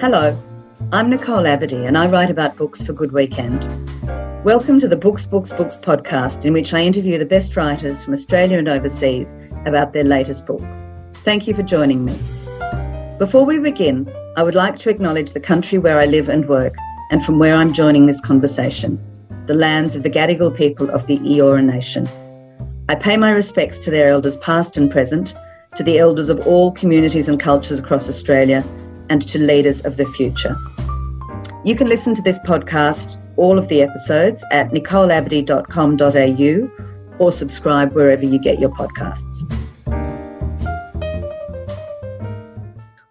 [0.00, 0.36] Hello,
[0.90, 3.60] I'm Nicole Abadee and I write about books for Good Weekend.
[4.42, 8.14] Welcome to the Books, Books, Books podcast, in which I interview the best writers from
[8.14, 9.34] Australia and overseas
[9.66, 10.86] about their latest books.
[11.24, 12.18] Thank you for joining me.
[13.18, 16.74] Before we begin, I would like to acknowledge the country where I live and work
[17.10, 18.98] and from where I'm joining this conversation,
[19.46, 22.08] the lands of the Gadigal people of the Eora Nation.
[22.88, 25.34] I pay my respects to their elders past and present,
[25.76, 28.64] to the elders of all communities and cultures across Australia,
[29.08, 30.56] and to leaders of the future.
[31.64, 38.24] You can listen to this podcast, all of the episodes, at nicoleabadee.com.au or subscribe wherever
[38.24, 39.42] you get your podcasts.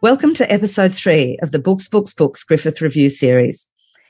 [0.02, 3.70] Welcome to episode three of the Books, Books, Books Griffith Review series.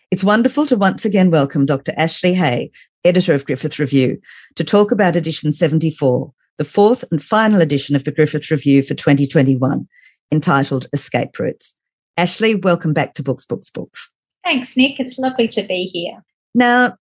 [0.09, 1.93] It's wonderful to once again welcome Dr.
[1.95, 2.71] Ashley Hay,
[3.05, 4.19] editor of Griffith Review,
[4.55, 8.93] to talk about edition 74, the fourth and final edition of the Griffith Review for
[8.93, 9.87] 2021,
[10.31, 11.75] entitled Escape Routes.
[12.17, 14.11] Ashley, welcome back to Books, Books, Books.
[14.43, 14.99] Thanks, Nick.
[14.99, 16.23] It's lovely to be here.
[16.53, 16.95] Now,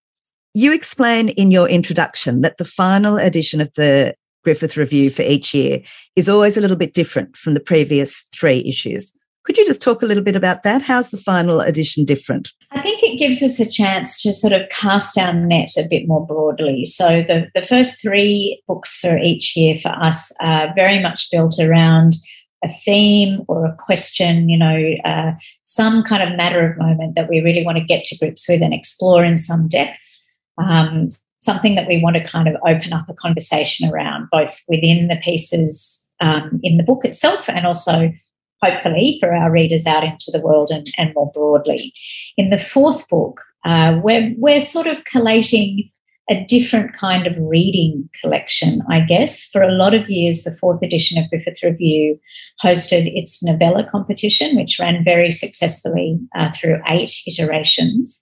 [0.53, 5.53] you explain in your introduction that the final edition of the Griffith Review for each
[5.53, 5.81] year
[6.15, 9.13] is always a little bit different from the previous three issues.
[9.43, 10.83] Could you just talk a little bit about that?
[10.83, 12.53] How's the final edition different?
[12.71, 16.07] I think it gives us a chance to sort of cast our net a bit
[16.07, 16.85] more broadly.
[16.85, 21.59] So, the, the first three books for each year for us are very much built
[21.59, 22.13] around
[22.63, 25.31] a theme or a question, you know, uh,
[25.63, 28.61] some kind of matter of moment that we really want to get to grips with
[28.61, 30.21] and explore in some depth.
[30.59, 31.09] Um,
[31.41, 35.17] something that we want to kind of open up a conversation around, both within the
[35.23, 38.11] pieces um, in the book itself and also
[38.63, 41.93] hopefully for our readers out into the world and, and more broadly.
[42.37, 45.89] In the fourth book, uh, we're, we're sort of collating
[46.29, 49.49] a different kind of reading collection, I guess.
[49.49, 52.19] For a lot of years, the fourth edition of Griffith Review
[52.63, 58.21] hosted its novella competition, which ran very successfully uh, through eight iterations.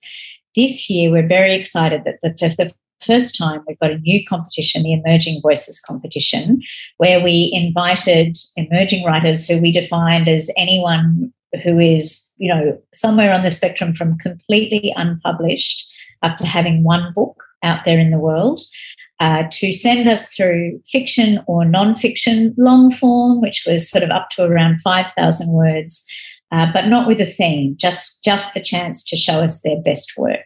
[0.56, 4.84] This year, we're very excited that the, the first time we've got a new competition,
[4.84, 6.62] the Emerging Voices competition,
[6.98, 11.34] where we invited emerging writers who we defined as anyone
[11.64, 15.90] who is, you know, somewhere on the spectrum from completely unpublished
[16.22, 18.62] up to having one book out there in the world.
[19.22, 24.30] Uh, to send us through fiction or non-fiction long form, which was sort of up
[24.30, 26.10] to around 5,000 words,
[26.54, 30.14] uh, but not with a theme, just, just the chance to show us their best
[30.18, 30.46] work.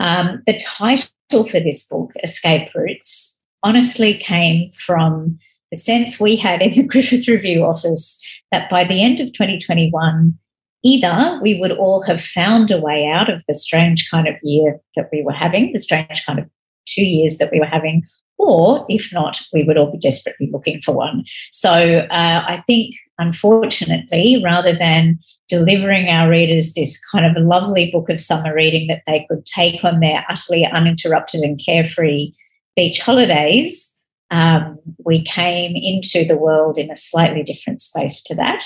[0.00, 1.08] Um, the title
[1.42, 5.38] for this book, Escape Routes, honestly came from
[5.70, 8.22] the sense we had in the Griffith Review office
[8.52, 10.38] that by the end of 2021,
[10.84, 14.78] either we would all have found a way out of the strange kind of year
[14.94, 16.48] that we were having, the strange kind of
[16.86, 18.02] two years that we were having,
[18.38, 21.24] or if not, we would all be desperately looking for one.
[21.50, 25.18] So uh, I think, unfortunately, rather than
[25.54, 29.84] delivering our readers this kind of lovely book of summer reading that they could take
[29.84, 32.32] on their utterly uninterrupted and carefree
[32.76, 38.64] beach holidays, um, we came into the world in a slightly different space to that.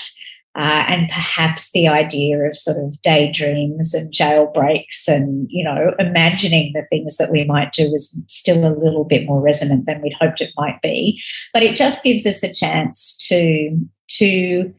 [0.57, 6.71] Uh, and perhaps the idea of sort of daydreams and jailbreaks and you know imagining
[6.73, 10.15] the things that we might do was still a little bit more resonant than we'd
[10.19, 11.21] hoped it might be
[11.53, 14.73] but it just gives us a chance to to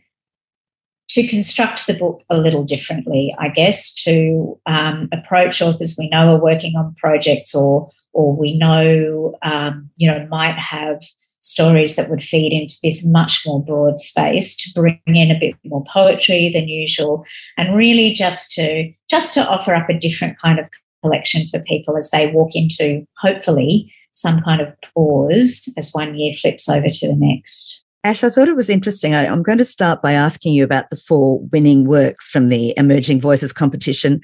[1.11, 6.35] to construct the book a little differently i guess to um, approach authors we know
[6.35, 11.01] are working on projects or or we know um, you know might have
[11.43, 15.55] stories that would feed into this much more broad space to bring in a bit
[15.65, 17.25] more poetry than usual
[17.57, 20.69] and really just to just to offer up a different kind of
[21.03, 26.33] collection for people as they walk into hopefully some kind of pause as one year
[26.33, 27.85] flips over to the next.
[28.03, 29.15] Ash, I thought it was interesting.
[29.15, 32.73] I, am going to start by asking you about the four winning works from the
[32.79, 34.21] Emerging Voices competition.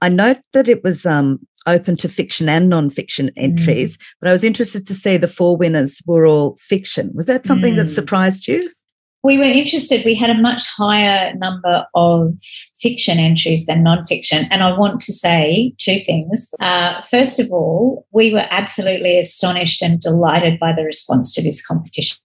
[0.00, 4.02] I note that it was um, open to fiction and non-fiction entries, mm.
[4.20, 7.12] but I was interested to see the four winners were all fiction.
[7.14, 7.78] Was that something mm.
[7.78, 8.68] that surprised you?
[9.22, 10.04] We were interested.
[10.04, 12.34] We had a much higher number of
[12.80, 16.52] fiction entries than non-fiction, and I want to say two things.
[16.60, 21.64] Uh, first of all, we were absolutely astonished and delighted by the response to this
[21.64, 22.18] competition.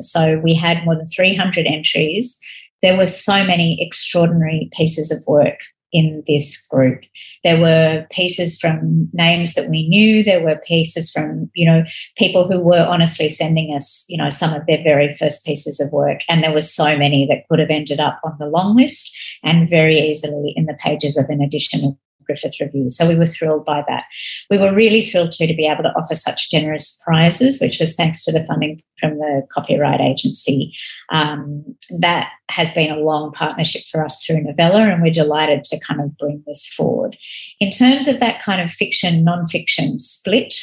[0.00, 2.38] So we had more than 300 entries.
[2.82, 5.58] There were so many extraordinary pieces of work
[5.92, 7.00] in this group.
[7.44, 10.22] There were pieces from names that we knew.
[10.22, 11.84] There were pieces from, you know,
[12.16, 15.92] people who were honestly sending us, you know, some of their very first pieces of
[15.92, 16.20] work.
[16.28, 19.68] And there were so many that could have ended up on the long list and
[19.68, 21.96] very easily in the pages of an edition of
[22.26, 22.90] Griffith Review.
[22.90, 24.04] So we were thrilled by that.
[24.50, 27.94] We were really thrilled too to be able to offer such generous prizes, which was
[27.96, 30.72] thanks to the funding from the Copyright Agency.
[31.12, 31.64] Um,
[31.98, 36.00] that has been a long partnership for us through Novella, and we're delighted to kind
[36.00, 37.16] of bring this forward.
[37.60, 40.54] In terms of that kind of fiction non-fiction split,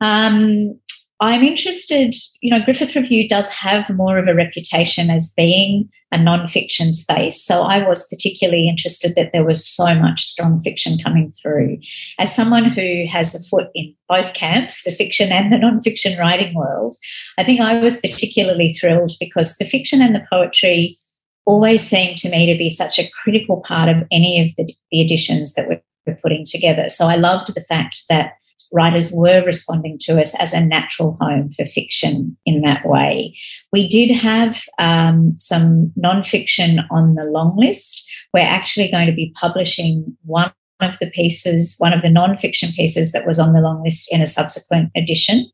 [0.00, 0.78] um,
[1.20, 6.18] I'm interested, you know, Griffith Review does have more of a reputation as being a
[6.18, 7.42] non-fiction space.
[7.44, 11.78] So I was particularly interested that there was so much strong fiction coming through.
[12.18, 16.54] As someone who has a foot in both camps, the fiction and the non-fiction writing
[16.54, 16.94] world,
[17.36, 20.98] I think I was particularly thrilled because the fiction and the poetry
[21.44, 25.00] always seemed to me to be such a critical part of any of the, the
[25.00, 26.88] editions that we're putting together.
[26.88, 28.32] So I loved the fact that
[28.72, 33.36] writers were responding to us as a natural home for fiction in that way.
[33.72, 38.08] We did have um, some nonfiction on the long list.
[38.34, 43.12] We're actually going to be publishing one of the pieces, one of the nonfiction pieces
[43.12, 45.50] that was on the long list in a subsequent edition.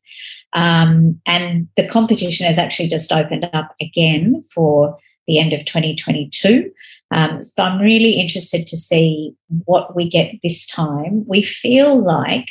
[0.52, 4.96] Um, and the competition has actually just opened up again for
[5.26, 6.70] the end of 2022.
[7.10, 9.34] Um, so I'm really interested to see
[9.64, 11.24] what we get this time.
[11.26, 12.46] We feel like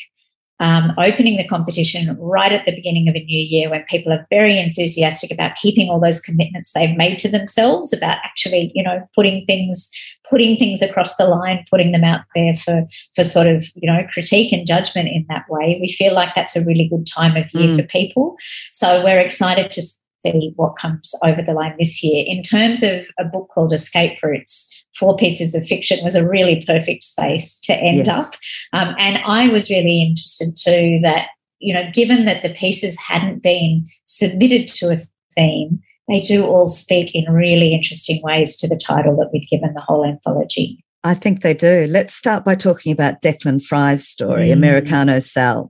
[0.63, 4.25] um, opening the competition right at the beginning of a new year when people are
[4.29, 9.05] very enthusiastic about keeping all those commitments they've made to themselves about actually you know
[9.13, 9.91] putting things
[10.29, 14.07] putting things across the line putting them out there for for sort of you know
[14.13, 15.77] critique and judgment in that way.
[15.81, 17.75] We feel like that's a really good time of year mm.
[17.75, 18.35] for people.
[18.71, 22.23] So we're excited to see what comes over the line this year.
[22.25, 24.72] In terms of a book called escape routes
[25.03, 28.07] four pieces of fiction was a really perfect space to end yes.
[28.07, 28.35] up.
[28.71, 31.27] Um, and I was really interested too that,
[31.59, 34.97] you know, given that the pieces hadn't been submitted to a
[35.35, 39.73] theme, they do all speak in really interesting ways to the title that we'd given
[39.73, 40.81] the whole anthology.
[41.03, 41.85] I think they do.
[41.89, 44.53] Let's start by talking about Declan Fry's story, mm.
[44.53, 45.69] Americano Sal.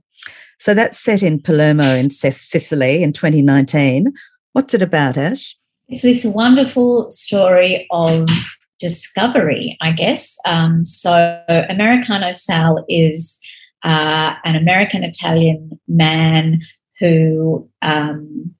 [0.60, 4.12] So that's set in Palermo in Sicily in 2019.
[4.52, 5.56] What's it about, Ash?
[5.88, 8.28] It's this wonderful story of
[8.84, 10.36] discovery, I guess.
[10.46, 13.40] Um, so, Americano Sal is
[13.82, 16.60] uh, an American Italian man
[17.00, 18.54] who um,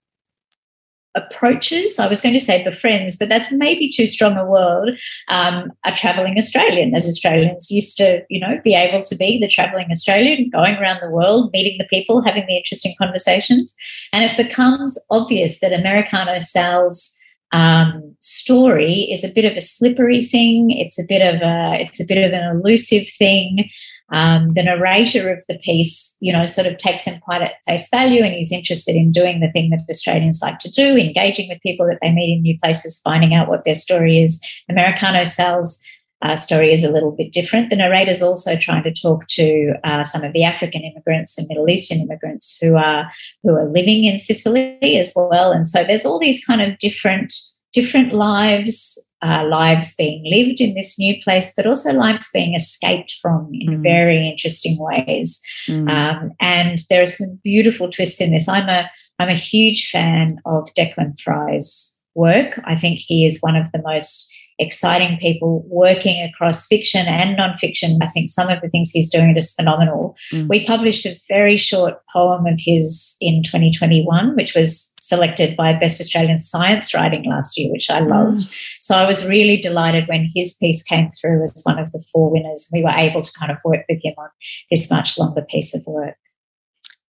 [1.14, 4.98] approaches, I was going to say befriends, but that's maybe too strong a word,
[5.28, 9.48] um, a traveling Australian, as Australians used to, you know, be able to be the
[9.48, 13.76] traveling Australian, going around the world, meeting the people, having the interesting conversations.
[14.12, 17.20] And it becomes obvious that Americano Sal's
[17.54, 20.70] um, story is a bit of a slippery thing.
[20.70, 23.70] It's a bit of a it's a bit of an elusive thing.
[24.12, 27.88] Um, the narrator of the piece, you know, sort of takes him quite at face
[27.90, 31.62] value, and he's interested in doing the thing that Australians like to do, engaging with
[31.62, 34.44] people that they meet in new places, finding out what their story is.
[34.68, 35.82] Americano Sal's
[36.24, 37.68] uh, story is a little bit different.
[37.68, 41.68] The narrator's also trying to talk to uh, some of the African immigrants and Middle
[41.68, 43.10] Eastern immigrants who are
[43.42, 45.52] who are living in Sicily as well.
[45.52, 47.32] And so there's all these kind of different
[47.74, 53.18] different lives, uh, lives being lived in this new place, but also lives being escaped
[53.20, 53.82] from in mm.
[53.82, 55.42] very interesting ways.
[55.68, 55.90] Mm.
[55.90, 58.48] Um, and there are some beautiful twists in this.
[58.48, 62.58] I'm a I'm a huge fan of Declan Fry's work.
[62.64, 67.98] I think he is one of the most exciting people working across fiction and nonfiction.
[68.02, 70.16] I think some of the things he's doing is phenomenal.
[70.32, 70.48] Mm.
[70.48, 76.00] We published a very short poem of his in 2021, which was selected by Best
[76.00, 78.10] Australian Science Writing last year, which I mm.
[78.10, 78.46] loved.
[78.46, 78.54] Mm.
[78.80, 82.30] So I was really delighted when his piece came through as one of the four
[82.30, 82.70] winners.
[82.72, 84.28] We were able to kind of work with him on
[84.70, 86.16] this much longer piece of work.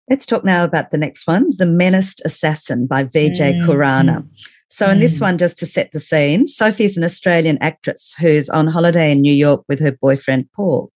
[0.09, 3.67] Let's talk now about the next one The Menaced Assassin by Vijay mm.
[3.67, 4.29] Khurana.
[4.75, 5.21] So, in this mm.
[5.21, 9.33] one, just to set the scene, Sophie's an Australian actress who's on holiday in New
[9.33, 10.91] York with her boyfriend, Paul.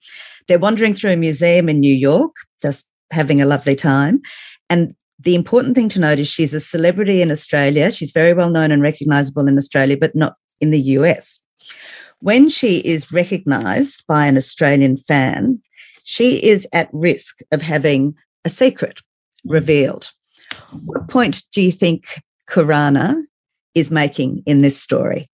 [0.48, 4.20] They're wandering through a museum in New York, just having a lovely time.
[4.68, 7.92] And the important thing to note is she's a celebrity in Australia.
[7.92, 11.38] She's very well known and recognizable in Australia, but not in the US.
[12.18, 15.62] When she is recognized by an Australian fan,
[16.02, 19.02] she is at risk of having a secret
[19.44, 20.10] revealed.
[20.84, 22.20] What point do you think
[22.50, 23.22] Khurana
[23.74, 25.28] is making in this story.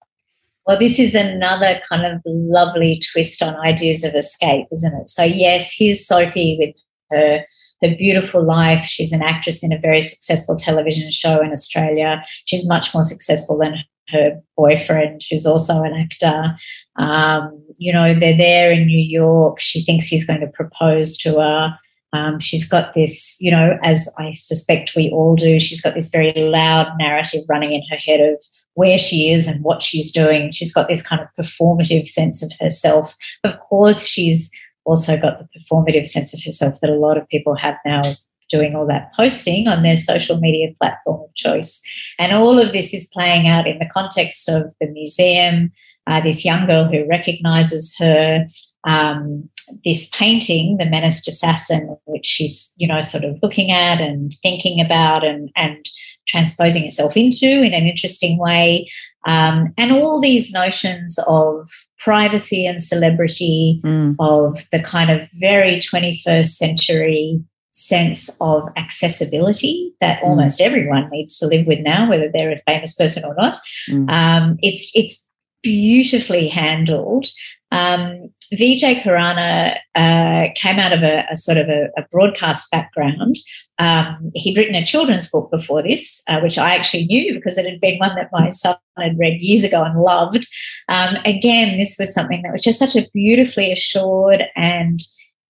[0.66, 5.08] Well, this is another kind of lovely twist on ideas of escape, isn't it?
[5.08, 6.74] So, yes, here's Sophie with
[7.10, 7.44] her
[7.82, 8.82] her beautiful life.
[8.82, 12.22] She's an actress in a very successful television show in Australia.
[12.46, 13.74] She's much more successful than
[14.08, 16.54] her boyfriend, who's also an actor.
[16.96, 19.60] Um, you know, they're there in New York.
[19.60, 21.78] She thinks he's going to propose to her.
[22.14, 26.10] Um, she's got this, you know, as I suspect we all do, she's got this
[26.10, 28.40] very loud narrative running in her head of
[28.74, 30.52] where she is and what she's doing.
[30.52, 33.14] She's got this kind of performative sense of herself.
[33.42, 34.50] Of course, she's
[34.84, 38.02] also got the performative sense of herself that a lot of people have now
[38.48, 41.82] doing all that posting on their social media platform of choice.
[42.18, 45.72] And all of this is playing out in the context of the museum,
[46.06, 48.46] uh, this young girl who recognizes her.
[48.84, 49.48] Um,
[49.84, 54.80] this painting, The Menaced Assassin, which she's, you know, sort of looking at and thinking
[54.80, 55.84] about and, and
[56.26, 58.90] transposing herself into in an interesting way.
[59.26, 64.14] Um, and all these notions of privacy and celebrity, mm.
[64.18, 67.42] of the kind of very 21st century
[67.72, 70.24] sense of accessibility that mm.
[70.24, 73.60] almost everyone needs to live with now, whether they're a famous person or not.
[73.90, 74.10] Mm.
[74.10, 75.30] Um, it's it's
[75.62, 77.26] beautifully handled.
[77.74, 83.36] Um, Vijay Khurana uh, came out of a, a sort of a, a broadcast background.
[83.80, 87.68] Um, he'd written a children's book before this, uh, which I actually knew because it
[87.68, 90.46] had been one that my son had read years ago and loved.
[90.88, 95.00] Um, again, this was something that was just such a beautifully assured and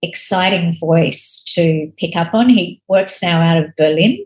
[0.01, 2.49] exciting voice to pick up on.
[2.49, 4.25] He works now out of Berlin.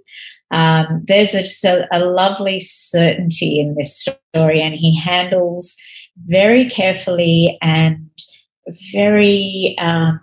[0.52, 5.76] Um, there's a, just a, a lovely certainty in this story, and he handles
[6.26, 8.08] very carefully and
[8.92, 10.20] very um,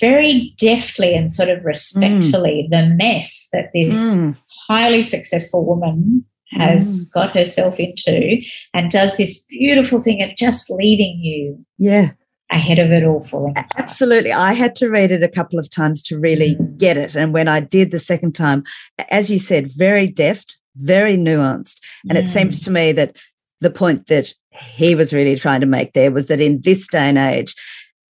[0.00, 2.70] very deftly and sort of respectfully mm.
[2.70, 4.36] the mess that this mm.
[4.68, 7.12] highly successful woman has mm.
[7.12, 8.40] got herself into
[8.74, 12.10] and does this beautiful thing of just leaving you yeah
[12.50, 13.70] ahead of it all falling apart.
[13.76, 16.78] absolutely i had to read it a couple of times to really mm.
[16.78, 18.64] get it and when i did the second time
[19.10, 22.64] as you said very deft very nuanced and it seems mm.
[22.64, 23.16] to me that
[23.60, 27.08] the point that he was really trying to make there was that in this day
[27.08, 27.54] and age,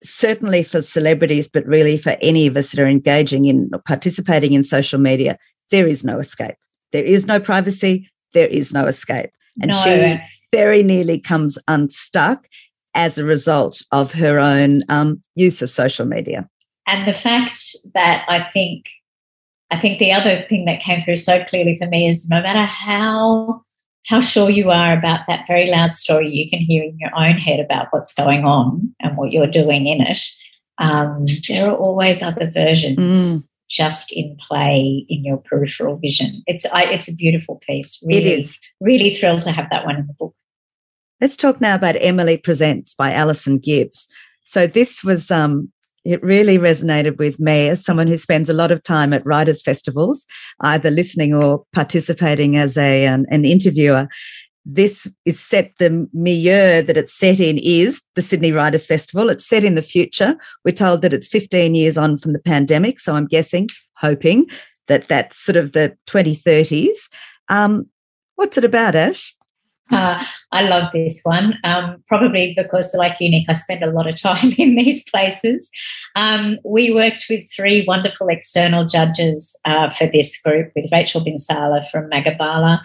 [0.03, 4.53] certainly for celebrities, but really for any of us that are engaging in or participating
[4.53, 5.37] in social media,
[5.71, 6.55] there is no escape.
[6.91, 8.09] There is no privacy.
[8.33, 9.31] There is no escape.
[9.61, 9.83] And no.
[9.83, 10.19] she
[10.51, 12.45] very nearly comes unstuck
[12.93, 16.47] as a result of her own um, use of social media.
[16.87, 17.59] And the fact
[17.93, 18.89] that I think,
[19.71, 22.65] I think the other thing that came through so clearly for me is no matter
[22.65, 23.64] how
[24.07, 27.38] how sure you are about that very loud story you can hear in your own
[27.38, 30.21] head about what's going on and what you're doing in it,
[30.77, 33.51] um, there are always other versions mm.
[33.69, 36.43] just in play in your peripheral vision.
[36.45, 38.03] It's I, it's a beautiful piece.
[38.05, 38.59] Really, it is.
[38.79, 40.35] Really thrilled to have that one in the book.
[41.21, 44.07] Let's talk now about Emily Presents by Alison Gibbs.
[44.43, 45.71] So this was um,
[46.05, 49.62] it really resonated with me as someone who spends a lot of time at writers'
[49.62, 50.27] festivals,
[50.62, 54.07] either listening or participating as a, an, an interviewer.
[54.65, 59.29] This is set the milieu that it's set in is the Sydney Writers' Festival.
[59.29, 60.35] It's set in the future.
[60.63, 63.00] We're told that it's 15 years on from the pandemic.
[63.00, 64.47] So I'm guessing, hoping
[64.88, 66.97] that that's sort of the 2030s.
[67.50, 67.88] Um,
[68.35, 69.35] what's it about, Ash?
[69.91, 74.19] Uh, I love this one, um, probably because, like Nick, I spend a lot of
[74.19, 75.69] time in these places.
[76.15, 81.37] Um, we worked with three wonderful external judges uh, for this group, with Rachel Bin
[81.37, 82.79] Salleh from Magabala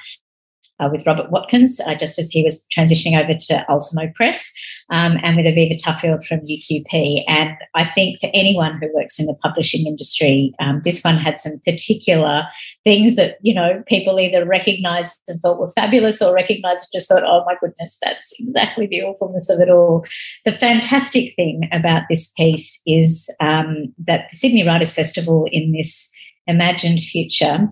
[0.80, 4.52] uh, with Robert Watkins, uh, just as he was transitioning over to Ultimo Press,
[4.90, 7.24] um, and with Aviva Tuffield from UQP.
[7.28, 11.40] And I think for anyone who works in the publishing industry, um, this one had
[11.40, 12.44] some particular
[12.84, 17.08] things that you know people either recognised and thought were fabulous, or recognised and just
[17.08, 20.04] thought, "Oh my goodness, that's exactly the awfulness of it all."
[20.44, 26.12] The fantastic thing about this piece is um, that the Sydney Writers Festival in this
[26.46, 27.68] imagined future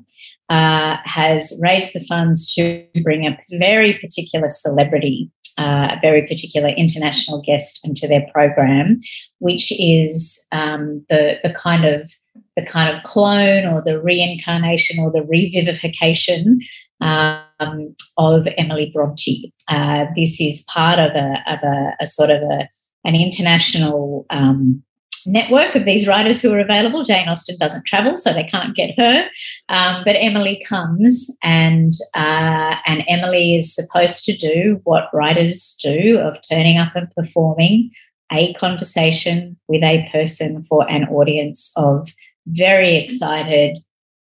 [0.48, 6.68] uh, has raised the funds to bring a very particular celebrity, uh, a very particular
[6.70, 9.00] international guest into their program,
[9.38, 12.10] which is um, the the kind of
[12.56, 16.58] the kind of clone or the reincarnation or the revivification
[17.00, 19.52] um, of Emily Bronte.
[19.68, 22.68] Uh, this is part of a, of a, a sort of a,
[23.04, 24.82] an international um,
[25.26, 27.04] network of these writers who are available.
[27.04, 29.28] Jane Austen doesn't travel, so they can't get her.
[29.68, 36.18] Um, but Emily comes, and uh, and Emily is supposed to do what writers do
[36.18, 37.90] of turning up and performing
[38.32, 42.08] a conversation with a person for an audience of
[42.46, 43.78] very excited,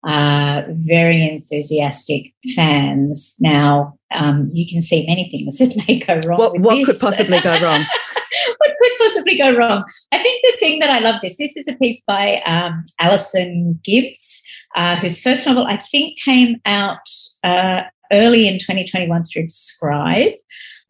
[0.06, 3.38] uh, very enthusiastic fans.
[3.40, 6.40] Now, um, you can see many things that may go wrong.
[6.40, 7.82] What, what could possibly go wrong?
[8.58, 9.84] what could possibly go wrong?
[10.12, 13.80] I think the thing that I love this, this is a piece by um, Alison
[13.84, 14.44] Gibbs,
[14.76, 17.10] uh, whose first novel I think came out
[17.44, 20.34] uh, early in 2021 through Scribe.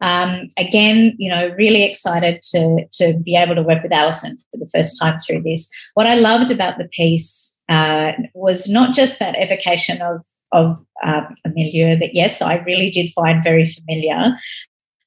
[0.00, 4.58] Um, again, you know, really excited to, to be able to work with Alison for
[4.58, 5.68] the first time through this.
[5.94, 11.34] What I loved about the piece uh, was not just that evocation of, of um,
[11.44, 14.36] a milieu that, yes, I really did find very familiar,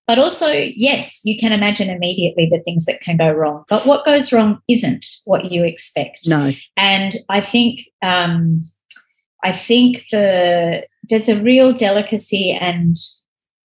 [0.08, 3.64] but also, yes, you can imagine immediately the things that can go wrong.
[3.70, 6.28] But what goes wrong isn't what you expect.
[6.28, 6.52] No.
[6.76, 8.70] And I think um,
[9.44, 12.96] I think the there's a real delicacy and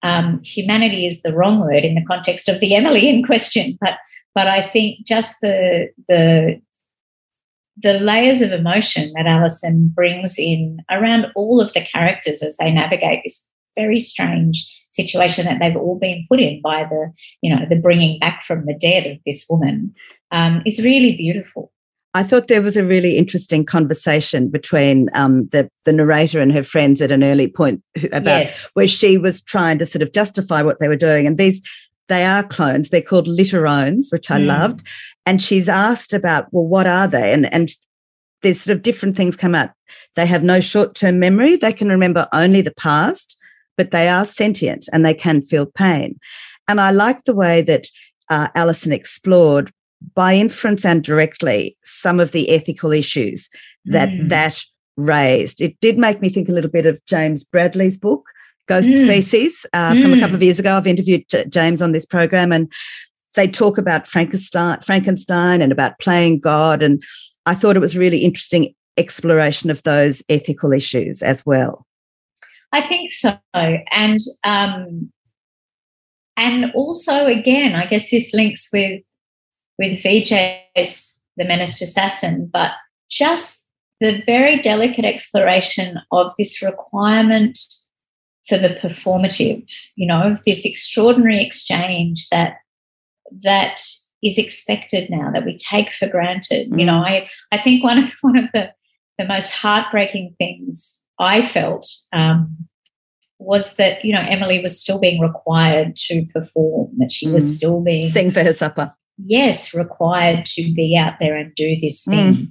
[0.03, 3.99] um, humanity is the wrong word in the context of the Emily in question, but
[4.35, 6.61] but I think just the the
[7.83, 12.73] the layers of emotion that Alison brings in around all of the characters as they
[12.73, 17.13] navigate this very strange situation that they've all been put in by the
[17.43, 19.95] you know the bringing back from the dead of this woman
[20.31, 21.73] um, is really beautiful.
[22.17, 26.63] I thought there was a really interesting conversation between um, the the narrator and her
[26.63, 28.71] friends at an early point about yes.
[28.73, 31.61] where she was trying to sort of justify what they were doing, and these
[32.09, 32.89] they are clones.
[32.89, 34.47] They're called literones, which I mm.
[34.47, 34.83] loved.
[35.27, 37.35] And she's asked about, well, what are they?
[37.35, 37.69] And and
[38.43, 39.71] there's sort of different things come out.
[40.15, 41.57] They have no short term memory.
[41.57, 43.37] They can remember only the past,
[43.77, 46.19] but they are sentient and they can feel pain.
[46.67, 47.89] And I like the way that
[48.31, 49.71] uh, Alison explored
[50.15, 53.49] by inference and directly some of the ethical issues
[53.87, 54.29] that mm.
[54.29, 54.63] that
[54.97, 55.61] raised.
[55.61, 58.25] It did make me think a little bit of James Bradley's book,
[58.67, 59.05] Ghost mm.
[59.05, 60.03] Species, uh, mm.
[60.03, 60.45] from a couple of mm.
[60.45, 60.77] years ago.
[60.77, 62.71] I've interviewed James on this program, and
[63.35, 66.83] they talk about Frankenstein, Frankenstein, and about playing God.
[66.83, 67.03] And
[67.45, 71.87] I thought it was a really interesting exploration of those ethical issues as well.
[72.73, 75.13] I think so, and um,
[76.37, 79.03] and also again, I guess this links with
[79.79, 82.73] with Vijay's The Menaced Assassin, but
[83.11, 87.59] just the very delicate exploration of this requirement
[88.49, 92.59] for the performative, you know, this extraordinary exchange that
[93.43, 93.81] that
[94.23, 96.71] is expected now that we take for granted.
[96.71, 96.81] Mm.
[96.81, 97.07] You know, mm.
[97.07, 98.73] I, I think one of one of the,
[99.19, 102.57] the most heartbreaking things I felt um,
[103.39, 107.35] was that, you know, Emily was still being required to perform, that she mm.
[107.35, 111.77] was still being sing for her supper yes, required to be out there and do
[111.81, 112.35] this thing.
[112.35, 112.47] Mm.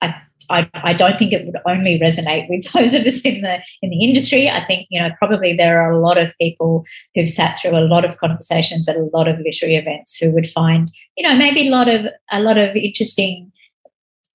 [0.00, 0.14] I,
[0.50, 3.90] I, I, don't think it would only resonate with those of us in the in
[3.90, 4.48] the industry.
[4.48, 6.84] I think you know probably there are a lot of people
[7.14, 10.48] who've sat through a lot of conversations at a lot of literary events who would
[10.50, 13.50] find you know maybe a lot of a lot of interesting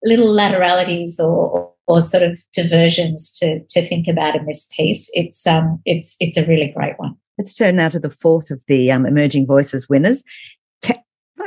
[0.03, 5.09] little lateralities or, or sort of diversions to to think about in this piece.
[5.13, 7.15] It's um it's it's a really great one.
[7.37, 10.25] Let's turn now to the fourth of the um, Emerging Voices winners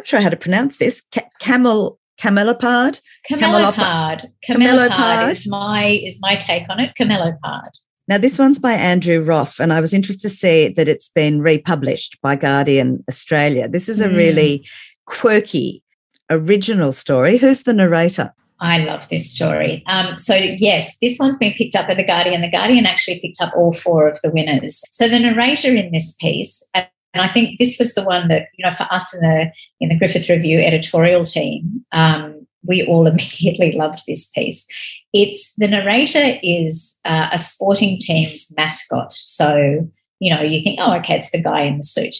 [0.02, 1.02] not sure how to pronounce this.
[1.40, 3.00] camel camelopard.
[3.28, 4.30] Camelopard.
[4.48, 6.92] Camelopard is my is my take on it.
[6.98, 7.70] Camelopard.
[8.08, 11.40] Now, this one's by Andrew Roth, and I was interested to see that it's been
[11.40, 13.68] republished by Guardian Australia.
[13.68, 14.16] This is a mm.
[14.16, 14.68] really
[15.06, 15.84] quirky,
[16.28, 17.38] original story.
[17.38, 18.34] Who's the narrator?
[18.58, 19.84] I love this story.
[19.88, 22.42] Um, so, yes, this one's been picked up by The Guardian.
[22.42, 24.82] The Guardian actually picked up all four of the winners.
[24.90, 26.68] So, the narrator in this piece,
[27.14, 29.88] and I think this was the one that, you know, for us in the in
[29.88, 34.66] the Griffith Review editorial team, um, we all immediately loved this piece.
[35.12, 39.12] It's the narrator is uh, a sporting team's mascot.
[39.12, 39.88] So,
[40.20, 42.16] you know, you think, oh, okay, it's the guy in the suit.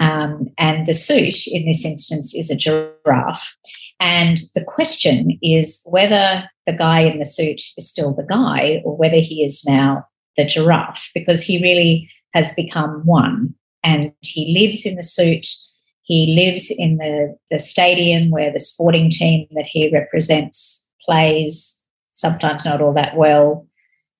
[0.00, 3.56] Um, and the suit in this instance is a giraffe.
[4.00, 8.96] And the question is whether the guy in the suit is still the guy or
[8.96, 10.04] whether he is now
[10.36, 13.54] the giraffe, because he really has become one
[13.84, 15.46] and he lives in the suit.
[16.02, 22.64] He lives in the, the stadium where the sporting team that he represents plays, sometimes
[22.64, 23.68] not all that well.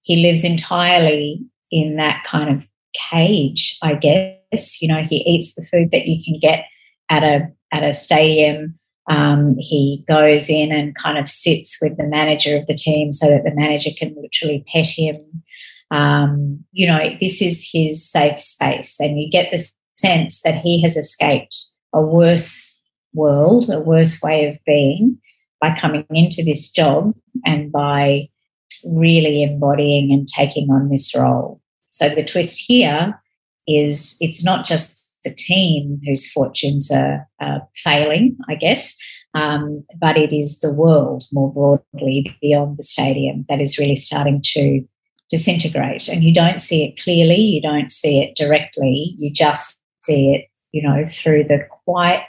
[0.02, 2.66] He lives entirely in that kind of
[3.10, 4.80] cage, I guess.
[4.80, 6.66] You know, he eats the food that you can get
[7.10, 8.78] at a at a stadium.
[9.10, 13.28] Um, he goes in and kind of sits with the manager of the team so
[13.28, 15.43] that the manager can literally pet him
[15.94, 18.98] um, you know, this is his safe space.
[18.98, 19.64] And you get the
[19.96, 21.56] sense that he has escaped
[21.94, 25.20] a worse world, a worse way of being
[25.60, 27.14] by coming into this job
[27.46, 28.28] and by
[28.84, 31.60] really embodying and taking on this role.
[31.90, 33.22] So the twist here
[33.68, 38.98] is it's not just the team whose fortunes are, are failing, I guess,
[39.32, 44.40] um, but it is the world more broadly beyond the stadium that is really starting
[44.42, 44.84] to
[45.30, 50.34] disintegrate and you don't see it clearly you don't see it directly you just see
[50.34, 52.24] it you know through the quite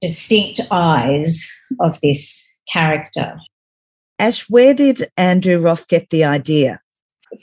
[0.00, 3.38] distinct eyes of this character.
[4.18, 6.80] Ash where did andrew Roth get the idea?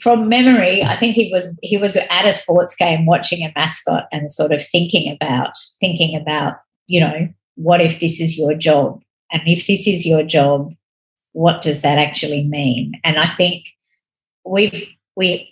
[0.00, 4.06] From memory i think he was he was at a sports game watching a mascot
[4.10, 6.54] and sort of thinking about thinking about
[6.86, 9.00] you know what if this is your job?
[9.30, 10.72] And if this is your job
[11.32, 12.94] what does that actually mean?
[13.04, 13.66] And i think
[14.44, 15.50] we've we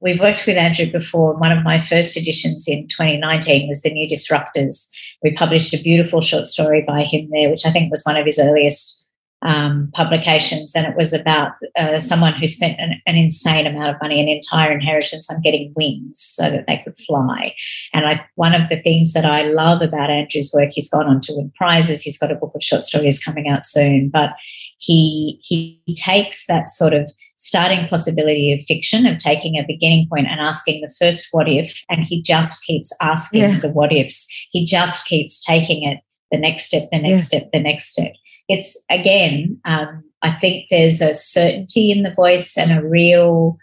[0.00, 1.34] we've worked with Andrew before.
[1.34, 4.88] One of my first editions in 2019 was The New Disruptors.
[5.22, 8.26] We published a beautiful short story by him there, which I think was one of
[8.26, 9.06] his earliest
[9.42, 14.02] um, publications, and it was about uh, someone who spent an, an, insane amount of
[14.02, 17.54] money, an entire inheritance, on getting wings so that they could fly.
[17.92, 21.20] And I, one of the things that I love about Andrew's work, he's gone on
[21.22, 22.02] to win prizes.
[22.02, 24.30] He's got a book of short stories coming out soon, but
[24.78, 30.26] he he takes that sort of starting possibility of fiction of taking a beginning point
[30.26, 33.58] and asking the first what if, and he just keeps asking yeah.
[33.60, 34.26] the what ifs.
[34.50, 37.38] He just keeps taking it the next step, the next yeah.
[37.38, 38.12] step, the next step
[38.48, 43.58] it's again, um, I think there's a certainty in the voice and a real,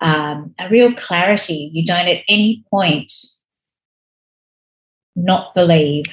[0.00, 1.70] um, a real clarity.
[1.72, 3.12] You don't at any point
[5.16, 6.04] not believe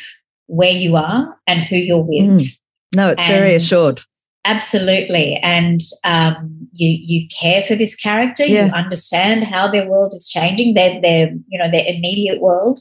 [0.45, 2.41] where you are and who you're with.
[2.41, 2.57] Mm.
[2.95, 4.01] No, it's and very assured.
[4.43, 8.43] Absolutely, and um, you you care for this character.
[8.43, 8.67] Yeah.
[8.67, 10.73] You understand how their world is changing.
[10.73, 12.79] Their their you know their immediate world,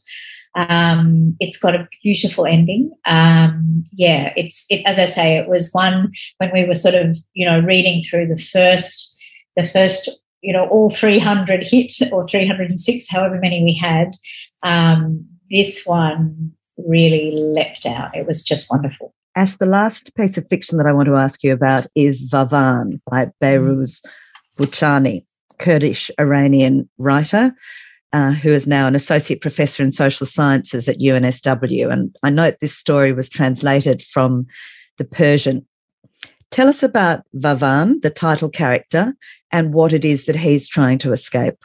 [0.54, 2.90] um, it's got a beautiful ending.
[3.06, 7.16] Um, yeah, it's it, as I say, it was one when we were sort of
[7.34, 9.16] you know reading through the first
[9.56, 10.08] the first
[10.42, 14.16] you know all 300 hit or 306, however many we had.
[14.62, 18.16] Um, this one really leapt out.
[18.16, 19.14] It was just wonderful.
[19.40, 23.00] Ash, the last piece of fiction that I want to ask you about is Vavan
[23.10, 24.04] by Behrouz
[24.58, 25.24] Boochani,
[25.58, 27.54] Kurdish Iranian writer
[28.12, 31.90] uh, who is now an associate professor in social sciences at UNSW.
[31.90, 34.46] And I note this story was translated from
[34.98, 35.66] the Persian.
[36.50, 39.14] Tell us about Vavan, the title character,
[39.52, 41.64] and what it is that he's trying to escape.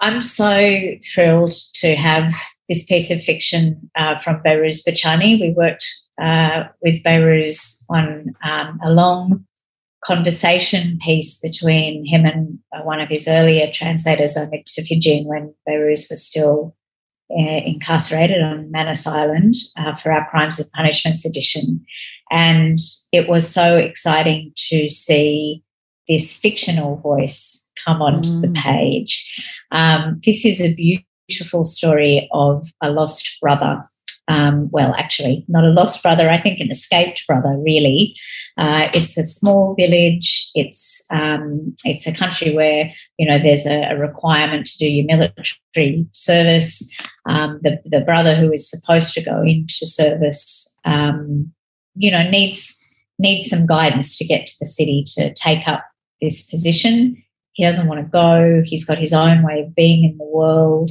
[0.00, 2.32] I'm so thrilled to have
[2.68, 5.40] this piece of fiction uh, from Behrouz Boochani.
[5.40, 5.84] We worked
[6.20, 9.44] uh, with Behrouz on um, a long
[10.04, 16.10] conversation piece between him and uh, one of his earlier translators, Omid Tofighian, when Behrouz
[16.10, 16.76] was still
[17.30, 21.84] uh, incarcerated on Manus Island uh, for our Crimes and Punishments edition.
[22.30, 22.78] And
[23.12, 25.62] it was so exciting to see
[26.08, 28.42] this fictional voice come onto mm.
[28.42, 29.34] the page.
[29.72, 30.74] Um, this is a
[31.28, 33.82] beautiful story of a lost brother
[34.28, 38.16] um, well, actually, not a lost brother, I think an escaped brother, really.
[38.56, 40.50] Uh, it's a small village.
[40.54, 45.06] It's um, it's a country where you know there's a, a requirement to do your
[45.06, 46.96] military service.
[47.26, 51.52] Um, the the brother who is supposed to go into service, um,
[51.94, 52.82] you know, needs
[53.18, 55.84] needs some guidance to get to the city to take up
[56.20, 57.22] this position.
[57.52, 58.62] He doesn't want to go.
[58.64, 60.90] He's got his own way of being in the world.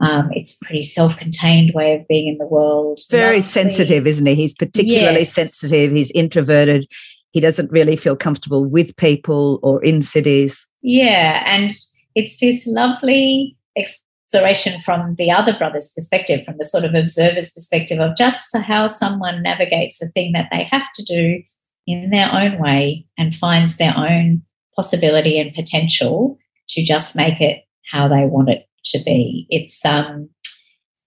[0.00, 3.00] Um, it's a pretty self-contained way of being in the world.
[3.10, 3.42] Very Lovely.
[3.42, 4.34] sensitive, isn't he?
[4.34, 5.32] He's particularly yes.
[5.32, 5.92] sensitive.
[5.92, 6.86] He's introverted.
[7.30, 10.66] He doesn't really feel comfortable with people or in cities.
[10.82, 11.70] Yeah, and
[12.14, 17.98] it's this lovely exploration from the other brother's perspective, from the sort of observer's perspective
[17.98, 21.42] of just how someone navigates a thing that they have to do
[21.86, 24.42] in their own way and finds their own
[24.76, 29.46] possibility and potential to just make it how they want it to be.
[29.50, 30.28] It's um,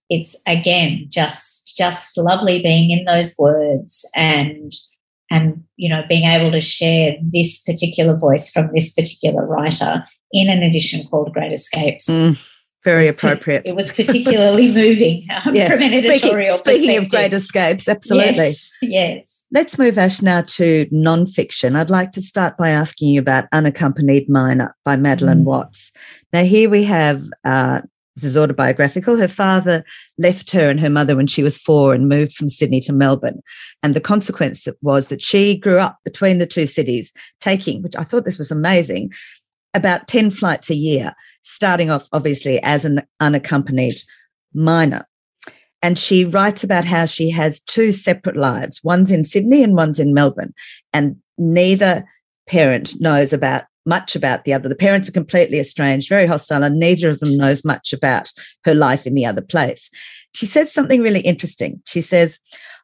[0.08, 4.72] it's again just just lovely being in those words and
[5.30, 10.48] and you know being able to share this particular voice from this particular writer in
[10.48, 12.08] an edition called Great Escapes.
[12.08, 12.38] Mm,
[12.84, 13.62] very it appropriate.
[13.64, 15.68] It was particularly moving um, yeah.
[15.68, 18.34] from an editorial speaking, speaking of Great Escapes, absolutely.
[18.36, 19.46] Yes, yes.
[19.52, 21.76] Let's move Ash now to non-fiction.
[21.76, 25.44] I'd like to start by asking you about Unaccompanied Minor by Madeline mm.
[25.44, 25.92] Watts.
[26.32, 27.82] Now, here we have uh,
[28.18, 29.16] this is autobiographical.
[29.16, 29.84] Her father
[30.18, 33.40] left her and her mother when she was four and moved from Sydney to Melbourne.
[33.84, 38.02] And the consequence was that she grew up between the two cities, taking, which I
[38.02, 39.12] thought this was amazing,
[39.72, 41.14] about 10 flights a year,
[41.44, 44.00] starting off obviously as an unaccompanied
[44.52, 45.06] minor.
[45.80, 50.00] And she writes about how she has two separate lives one's in Sydney and one's
[50.00, 50.54] in Melbourne.
[50.92, 52.04] And neither
[52.48, 54.68] parent knows about much about the other.
[54.68, 58.30] The parents are completely estranged, very hostile, and neither of them knows much about
[58.64, 59.90] her life in the other place.
[60.34, 61.82] She says something really interesting.
[61.86, 62.38] She says,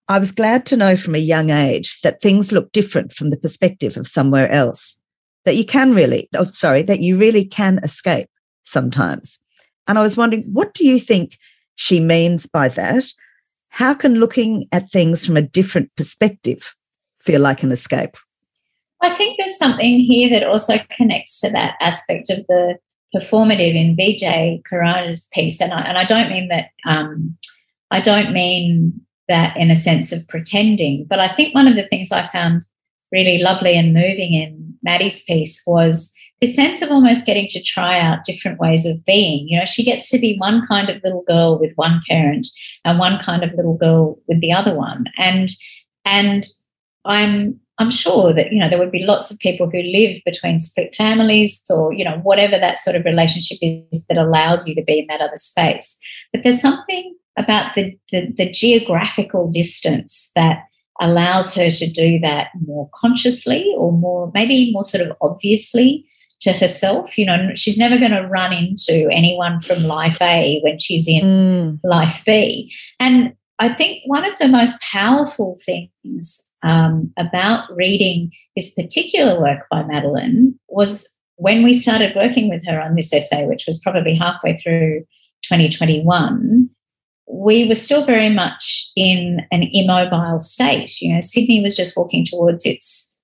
[0.08, 3.36] I was glad to know from a young age that things look different from the
[3.36, 4.98] perspective of somewhere else,
[5.44, 8.28] that you can really, oh, sorry, that you really can escape
[8.62, 9.38] sometimes.
[9.86, 11.38] And I was wondering, what do you think
[11.76, 13.04] she means by that?
[13.68, 16.74] How can looking at things from a different perspective
[17.20, 18.16] feel like an escape?
[19.04, 22.78] I think there's something here that also connects to that aspect of the
[23.14, 27.36] performative in Vijay Khurana's piece, and I, and I don't mean that um,
[27.90, 31.86] I don't mean that in a sense of pretending, but I think one of the
[31.88, 32.62] things I found
[33.12, 37.98] really lovely and moving in Maddie's piece was the sense of almost getting to try
[37.98, 39.48] out different ways of being.
[39.48, 42.48] You know, she gets to be one kind of little girl with one parent
[42.84, 45.06] and one kind of little girl with the other one.
[45.16, 45.48] And
[46.04, 46.46] and
[47.04, 50.58] I'm I'm sure that you know there would be lots of people who live between
[50.58, 54.82] split families or you know whatever that sort of relationship is that allows you to
[54.82, 55.98] be in that other space.
[56.32, 60.64] But there's something about the, the, the geographical distance that
[61.00, 66.06] allows her to do that more consciously or more maybe more sort of obviously
[66.40, 67.18] to herself.
[67.18, 71.24] You know, she's never going to run into anyone from life A when she's in
[71.24, 71.80] mm.
[71.82, 72.72] life B.
[73.00, 79.60] And I think one of the most powerful things um, about reading this particular work
[79.70, 84.14] by Madeline was when we started working with her on this essay, which was probably
[84.14, 85.00] halfway through
[85.42, 86.68] 2021,
[87.28, 91.00] we were still very much in an immobile state.
[91.00, 93.20] You know, Sydney was just walking towards its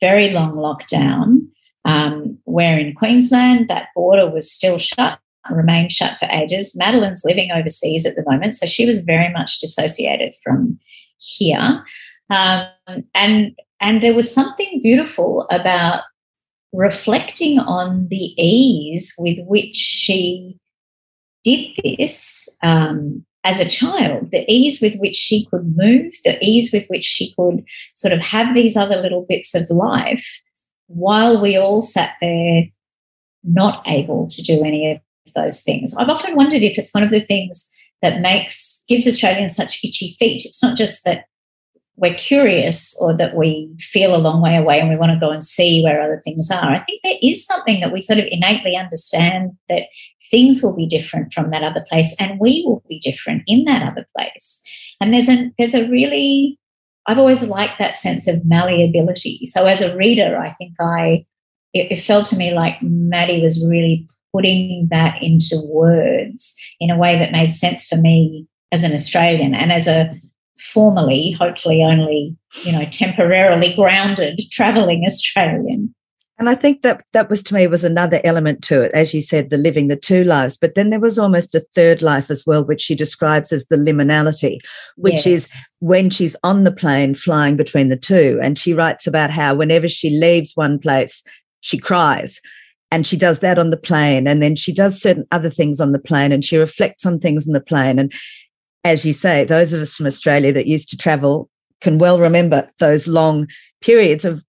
[0.00, 1.46] very long lockdown,
[1.84, 5.18] um, where in Queensland that border was still shut,
[5.50, 6.76] remained shut for ages.
[6.76, 10.78] Madeline's living overseas at the moment, so she was very much dissociated from
[11.18, 11.82] here.
[12.30, 12.68] Um,
[13.14, 16.02] and and there was something beautiful about
[16.72, 20.58] reflecting on the ease with which she
[21.44, 26.70] did this um, as a child, the ease with which she could move, the ease
[26.72, 27.62] with which she could
[27.94, 30.26] sort of have these other little bits of life
[30.86, 32.64] while we all sat there
[33.42, 34.98] not able to do any of
[35.34, 35.94] those things.
[35.96, 40.16] I've often wondered if it's one of the things that makes gives Australians such itchy
[40.18, 40.42] feet.
[40.44, 41.24] It's not just that
[41.96, 45.30] we're curious or that we feel a long way away and we want to go
[45.30, 46.70] and see where other things are.
[46.70, 49.86] I think there is something that we sort of innately understand that
[50.30, 53.82] things will be different from that other place and we will be different in that
[53.82, 54.62] other place.
[55.00, 56.58] And there's a there's a really
[57.06, 59.46] I've always liked that sense of malleability.
[59.46, 61.26] So as a reader, I think I
[61.74, 66.98] it, it felt to me like Maddie was really putting that into words in a
[66.98, 70.12] way that made sense for me as an Australian and as a
[70.58, 75.94] formally, hopefully only, you know, temporarily grounded traveling Australian.
[76.36, 79.22] And I think that that was to me was another element to it, as you
[79.22, 80.58] said, the living the two lives.
[80.58, 83.76] But then there was almost a third life as well, which she describes as the
[83.76, 84.58] liminality,
[84.96, 85.26] which yes.
[85.26, 88.40] is when she's on the plane flying between the two.
[88.42, 91.22] And she writes about how whenever she leaves one place,
[91.60, 92.40] she cries.
[92.90, 94.26] And she does that on the plane.
[94.26, 97.46] And then she does certain other things on the plane and she reflects on things
[97.46, 97.98] in the plane.
[97.98, 98.12] And
[98.84, 101.48] as you say, those of us from Australia that used to travel
[101.80, 103.48] can well remember those long
[103.80, 104.42] periods of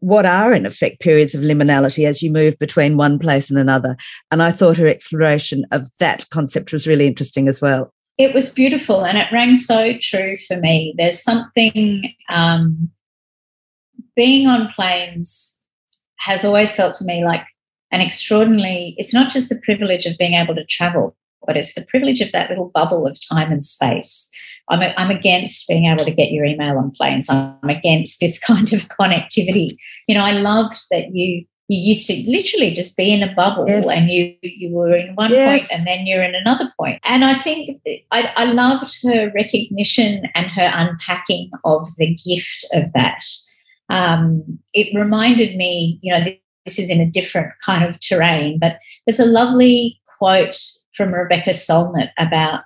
[0.00, 3.96] what are in effect periods of liminality as you move between one place and another.
[4.30, 7.92] And I thought her exploration of that concept was really interesting as well.
[8.18, 10.94] It was beautiful and it rang so true for me.
[10.96, 12.90] There's something, um,
[14.14, 15.62] being on planes
[16.18, 17.44] has always felt to me like
[17.92, 21.86] an extraordinarily, it's not just the privilege of being able to travel, but it's the
[21.86, 24.30] privilege of that little bubble of time and space.
[24.68, 27.30] I'm, a, I'm against being able to get your email on planes.
[27.30, 29.76] I'm against this kind of connectivity.
[30.08, 33.64] You know, I loved that you you used to literally just be in a bubble
[33.66, 33.86] yes.
[33.90, 35.68] and you you were in one yes.
[35.68, 37.80] point and then you're in another point and i think
[38.12, 43.24] I, I loved her recognition and her unpacking of the gift of that
[43.88, 46.24] um, it reminded me you know
[46.64, 50.56] this is in a different kind of terrain but there's a lovely quote
[50.96, 52.62] from rebecca solnit about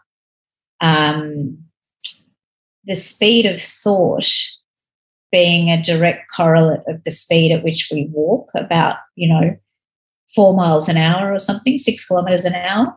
[0.80, 1.58] um,
[2.84, 4.30] the speed of thought
[5.32, 9.56] being a direct correlate of the speed at which we walk, about, you know,
[10.34, 12.96] four miles an hour or something, six kilometers an hour.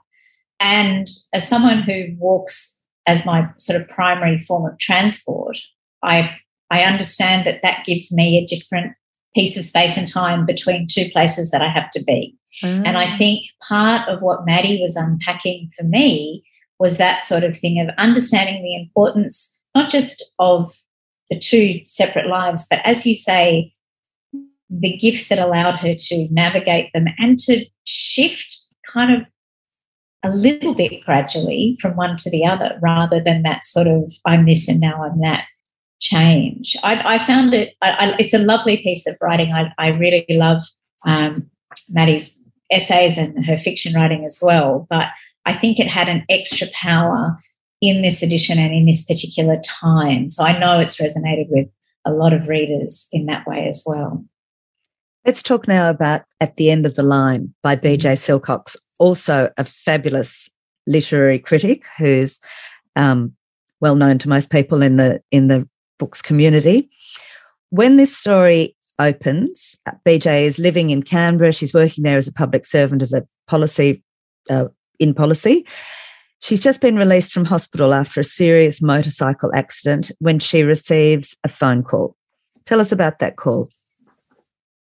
[0.60, 5.60] And as someone who walks as my sort of primary form of transport,
[6.02, 6.38] I
[6.69, 8.96] I understand that that gives me a different
[9.36, 12.36] piece of space and time between two places that I have to be.
[12.62, 12.84] Mm.
[12.86, 16.44] And I think part of what Maddie was unpacking for me
[16.80, 20.74] was that sort of thing of understanding the importance not just of
[21.30, 23.74] the two separate lives, but as you say,
[24.70, 29.28] the gift that allowed her to navigate them and to shift kind of
[30.24, 34.46] a little bit gradually from one to the other rather than that sort of I'm
[34.46, 35.46] this and now I'm that
[36.00, 36.76] change.
[36.84, 39.52] I, I found it, I, I, it's a lovely piece of writing.
[39.52, 40.62] I, I really love
[41.06, 41.50] um,
[41.89, 42.41] Maddie's
[42.72, 45.08] essays and her fiction writing as well, but
[45.46, 47.38] I think it had an extra power
[47.82, 50.30] in this edition and in this particular time.
[50.30, 51.67] So I know it's resonated with
[52.06, 54.24] a lot of readers in that way as well.
[55.26, 58.52] Let's talk now about At the End of the Line by Beejay mm-hmm.
[58.52, 60.50] Silcox, also a fabulous
[60.86, 62.39] literary critic who's
[62.96, 63.34] um,
[63.80, 65.67] well known to most people in the in the
[66.00, 66.89] books community.
[67.69, 69.77] When this story opens.
[70.06, 71.51] Beejay is living in Canberra.
[71.51, 74.03] She's working there as a public servant, as a policy
[74.49, 74.65] uh,
[74.99, 75.65] in policy.
[76.39, 81.49] She's just been released from hospital after a serious motorcycle accident when she receives a
[81.49, 82.17] phone call.
[82.65, 83.69] Tell us about that call.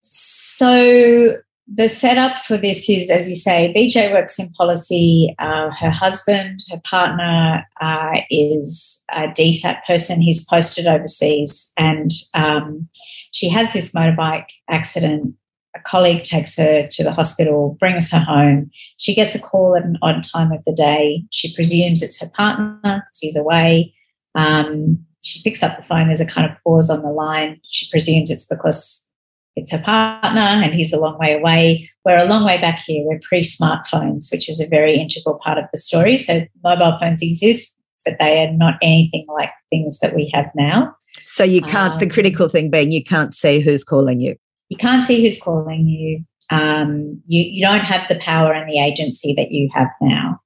[0.01, 1.37] So,
[1.67, 5.33] the setup for this is, as you say, Beejay works in policy.
[5.39, 10.21] Uh, her husband, her partner, uh, is a DFAT person.
[10.21, 12.87] He's posted overseas, and um,
[13.35, 15.35] she has this motorbike accident.
[15.75, 18.71] A colleague takes her to the hospital, brings her home.
[18.95, 21.25] She gets a call at an odd time of the day.
[21.31, 23.93] She presumes it's her partner because he's away.
[24.35, 26.07] Um, she picks up the phone.
[26.07, 27.59] There's a kind of pause on the line.
[27.69, 29.11] She presumes it's because
[29.57, 31.89] it's her partner and he's a long way away.
[32.05, 33.03] We're a long way back here.
[33.05, 36.15] We're pre smartphones, which is a very integral part of the story.
[36.15, 40.95] So mobile phones exist, but they are not anything like things that we have now.
[41.27, 44.35] So you can't, um, the critical thing being you can't see who's calling you.
[44.69, 46.23] You can't see who's calling you.
[46.49, 50.39] Um, you, you don't have the power and the agency that you have now.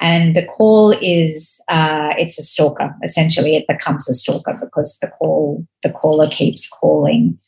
[0.00, 2.94] And the call is uh, it's a stalker.
[3.04, 7.38] Essentially, it becomes a stalker because the call the caller keeps calling,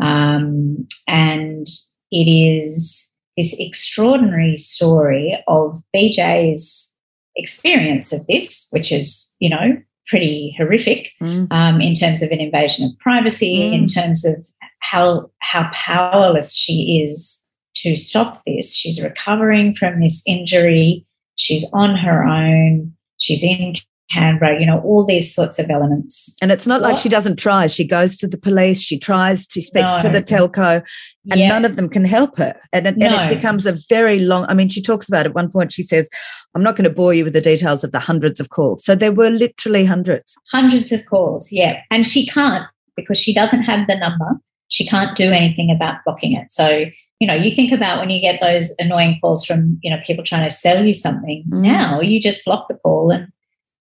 [0.00, 1.66] um, and
[2.10, 6.96] it is this extraordinary story of Beejay's
[7.36, 9.76] experience of this, which is you know
[10.08, 11.50] pretty horrific mm.
[11.52, 13.74] um, in terms of an invasion of privacy, mm.
[13.74, 14.34] in terms of
[14.80, 17.44] how how powerless she is
[17.76, 18.74] to stop this.
[18.74, 21.06] She's recovering from this injury.
[21.36, 22.92] She's on her own.
[23.18, 23.74] She's in
[24.10, 26.36] Canberra, you know, all these sorts of elements.
[26.40, 26.90] And it's not what?
[26.90, 27.66] like she doesn't try.
[27.66, 30.00] She goes to the police, she tries, she speaks no.
[30.00, 30.82] to the telco,
[31.30, 31.48] and yeah.
[31.48, 32.58] none of them can help her.
[32.72, 33.06] And it, no.
[33.06, 35.82] and it becomes a very long, I mean, she talks about at one point, she
[35.82, 36.08] says,
[36.54, 38.84] I'm not going to bore you with the details of the hundreds of calls.
[38.84, 40.36] So there were literally hundreds.
[40.50, 41.82] Hundreds of calls, yeah.
[41.90, 42.66] And she can't
[42.96, 44.40] because she doesn't have the number.
[44.68, 46.52] She can't do anything about blocking it.
[46.52, 46.86] So
[47.20, 50.22] you know, you think about when you get those annoying calls from, you know, people
[50.22, 51.44] trying to sell you something.
[51.50, 51.62] Mm.
[51.62, 53.32] Now you just block the call and,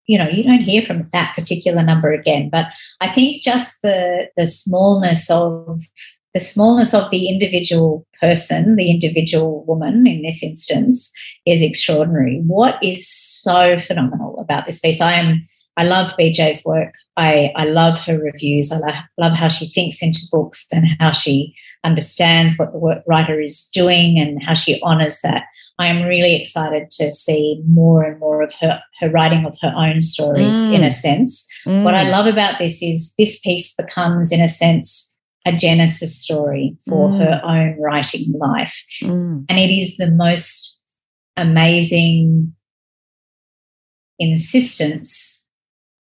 [0.08, 2.50] you know, you don't hear from that particular number again.
[2.52, 2.68] But
[3.02, 5.80] I think just the the smallness of
[6.34, 11.12] the smallness of the individual person, the individual woman in this instance,
[11.46, 12.42] is extraordinary.
[12.46, 15.02] What is so phenomenal about this piece?
[15.02, 15.46] I am
[15.78, 16.96] I love Beejay's work.
[17.18, 18.72] I, I love her reviews.
[18.72, 23.40] I love, love how she thinks into books and how she understands what the writer
[23.40, 25.44] is doing and how she honors that.
[25.80, 29.74] I am really excited to see more and more of her, her writing of her
[29.76, 30.74] own stories mm.
[30.74, 31.48] in a sense.
[31.66, 31.84] Mm.
[31.84, 36.78] What I love about this is this piece becomes, in a sense, a genesis story
[36.90, 37.20] for mm.
[37.20, 38.76] her own writing life.
[39.04, 39.46] Mm.
[39.48, 40.82] And it is the most
[41.36, 42.54] amazing
[44.20, 45.48] insistence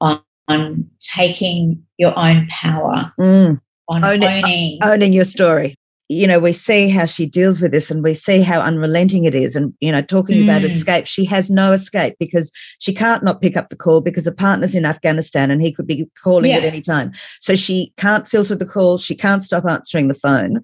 [0.00, 4.80] on, on taking your own power mm on owning.
[4.82, 5.76] owning your story
[6.08, 9.34] you know we see how she deals with this and we see how unrelenting it
[9.34, 9.56] is.
[9.56, 10.44] And you know talking mm.
[10.44, 14.26] about escape she has no escape because she can't not pick up the call because
[14.26, 16.58] her partner's in afghanistan and he could be calling yeah.
[16.58, 17.12] at any time.
[17.40, 18.98] So she can't filter the call.
[18.98, 20.62] She can't stop answering the phone.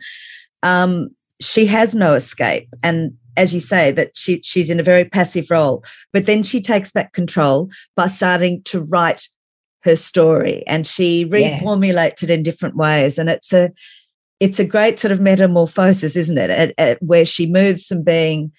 [0.63, 2.69] Um, she has no escape.
[2.83, 5.85] And as you say that she she's in a very passive role.
[6.13, 9.29] But then she takes back control by starting to write
[9.85, 12.25] her story and she reformulates yeah.
[12.27, 13.19] it in different ways.
[13.19, 13.73] And it's a
[14.43, 18.51] it's a great sort of metamorphosis isn't it at, at where she moves from being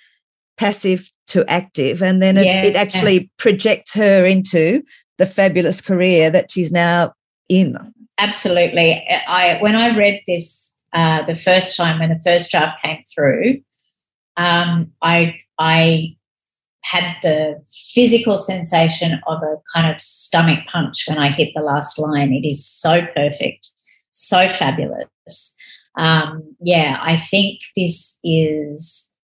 [0.58, 2.64] passive to active and then yeah.
[2.64, 4.82] it, it, actually projects her into
[5.18, 7.12] the fabulous career that she's now
[7.50, 7.78] in
[8.18, 13.02] absolutely i when i read this uh, the first time when the first draft came
[13.14, 13.58] through
[14.38, 16.16] um, i i
[16.84, 17.62] had the
[17.94, 22.34] physical sensation of a kind of stomach punch when I hit the last line.
[22.34, 23.72] It is so perfect,
[24.12, 25.58] so fabulous.
[25.96, 29.16] Um, yeah, I think this is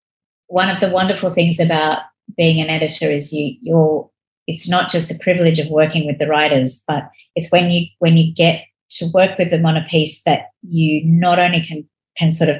[0.47, 2.01] one of the wonderful things about
[2.37, 4.09] being an editor is you you're
[4.47, 7.03] it's not just the privilege of working with the writers, but
[7.35, 11.01] it's when you when you get to work with them on a piece that you
[11.05, 12.57] not only can can sort of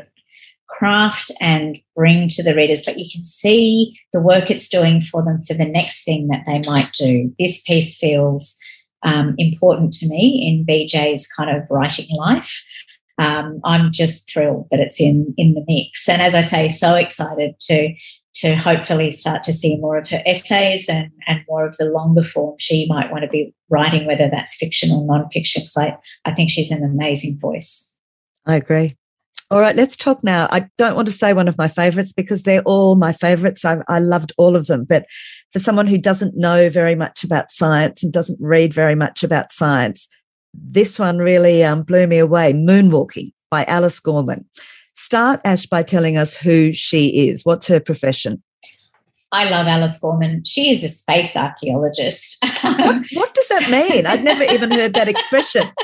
[0.67, 5.23] craft and bring to the readers, but you can see the work it's doing for
[5.23, 7.33] them for the next thing that they might do.
[7.37, 8.57] This piece feels
[9.03, 12.63] um, important to me in Beejay's kind of writing life.
[13.19, 16.95] Um, I'm just thrilled that it's in in the mix, and as I say, so
[16.95, 17.93] excited to
[18.35, 22.23] to hopefully start to see more of her essays and, and more of the longer
[22.23, 26.33] form she might want to be writing, whether that's fiction or nonfiction, because I, I
[26.33, 27.97] think she's an amazing voice.
[28.45, 28.95] I agree.
[29.51, 30.47] All right, let's talk now.
[30.51, 33.65] I don't want to say one of my favorites because they're all my favorites.
[33.65, 34.85] I, I, loved all of them.
[34.85, 35.07] But
[35.51, 39.51] for someone who doesn't know very much about science and doesn't read very much about
[39.51, 40.07] science,
[40.61, 42.53] this one really um, blew me away.
[42.53, 43.31] Moonwalking.
[43.49, 44.45] by Alice Gorman.
[44.93, 47.45] Start, Ash, by telling us who she is.
[47.45, 48.43] What's her profession?
[49.31, 50.43] I love Alice Gorman.
[50.43, 52.43] She is a space archaeologist.
[52.61, 54.05] what, what, does that mean?
[54.05, 55.71] I've never even heard that expression.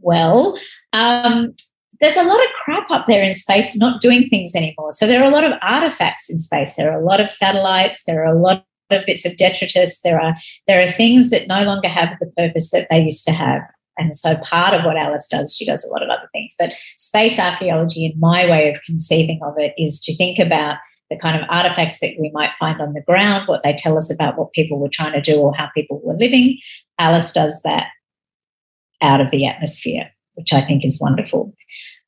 [0.00, 0.58] Well,
[0.92, 1.54] um,
[2.00, 4.92] there's a lot of crap up there in space not doing things anymore.
[4.92, 6.76] So there are a lot of artifacts in space.
[6.76, 8.04] There are a lot of satellites.
[8.04, 10.02] There are a lot of bits of detritus.
[10.02, 10.34] There are
[10.66, 13.62] there are things that no longer have the purpose that they used to have.
[13.96, 16.54] And so part of what Alice does, she does a lot of other things.
[16.58, 20.78] But space archaeology, in my way of conceiving of it, is to think about
[21.10, 24.12] the kind of artifacts that we might find on the ground, what they tell us
[24.12, 26.58] about what people were trying to do or how people were living.
[26.98, 27.88] Alice does that
[29.02, 31.52] out of the atmosphere, which I think is wonderful.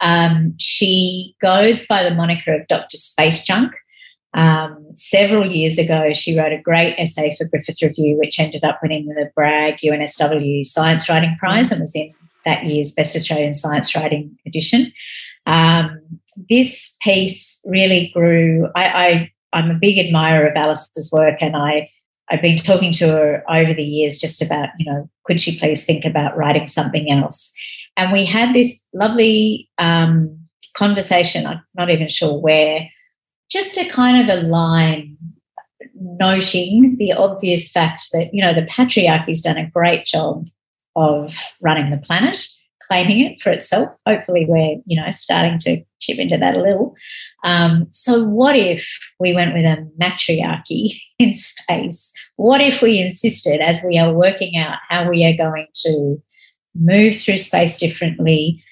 [0.00, 2.96] Um, she goes by the moniker of Dr.
[2.96, 3.72] Space Junk.
[4.36, 8.78] Um, several years ago, she wrote a great essay for Griffith Review, which ended up
[8.82, 12.12] winning the Bragg UNSW Science Writing Prize and was in
[12.44, 14.92] that year's Best Australian Science Writing edition.
[15.46, 16.00] Um,
[16.48, 18.68] this piece really grew.
[18.76, 21.88] I, I, am a big admirer of Alice's work, and I
[22.30, 25.86] I've been talking to her over the years just about you know could she please
[25.86, 27.54] think about writing something else,
[27.96, 30.38] and we had this lovely um,
[30.76, 31.46] conversation.
[31.46, 32.88] I'm not even sure where,
[33.50, 35.16] just to kind of align
[35.94, 40.44] noting the obvious fact that you know the patriarchy's done a great job
[40.94, 42.46] of running the planet
[42.86, 43.90] claiming it for itself.
[44.06, 46.94] Hopefully, we're you know starting to chip into that a little.
[47.44, 48.88] Um, so, what if
[49.18, 52.12] we went with a matriarchy in space?
[52.36, 56.16] What if we insisted, as we are working out how we are going to
[56.74, 58.62] move through space differently,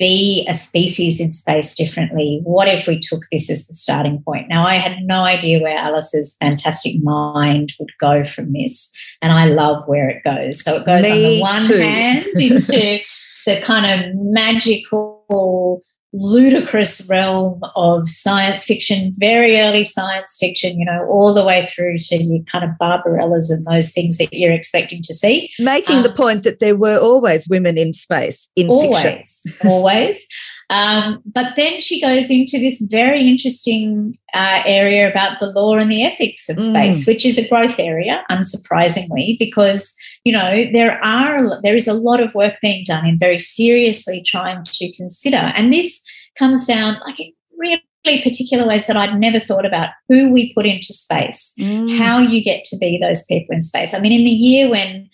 [0.00, 2.40] be a species in space differently?
[2.42, 4.48] What if we took this as the starting point?
[4.48, 8.92] Now, I had no idea where Alice's fantastic mind would go from this,
[9.22, 10.64] and I love where it goes.
[10.64, 11.78] So it goes Me on the one too.
[11.78, 13.00] hand into
[13.46, 15.82] the kind of magical,
[16.12, 21.98] ludicrous realm of science fiction, very early science fiction, you know, all the way through
[21.98, 25.50] to your kind of Barbarellas and those things that you're expecting to see.
[25.58, 29.68] Making um, the point that there were always women in space in always, fiction.
[29.70, 30.26] Always.
[30.68, 35.90] Um, but then she goes into this very interesting uh, area about the law and
[35.90, 37.08] the ethics of space, mm.
[37.08, 39.94] which is a growth area, unsurprisingly, because
[40.24, 44.22] you know there are there is a lot of work being done in very seriously
[44.24, 46.02] trying to consider, and this
[46.38, 50.66] comes down like in really particular ways that I'd never thought about who we put
[50.66, 51.96] into space, mm.
[51.98, 53.92] how you get to be those people in space.
[53.92, 55.08] I mean, in the year when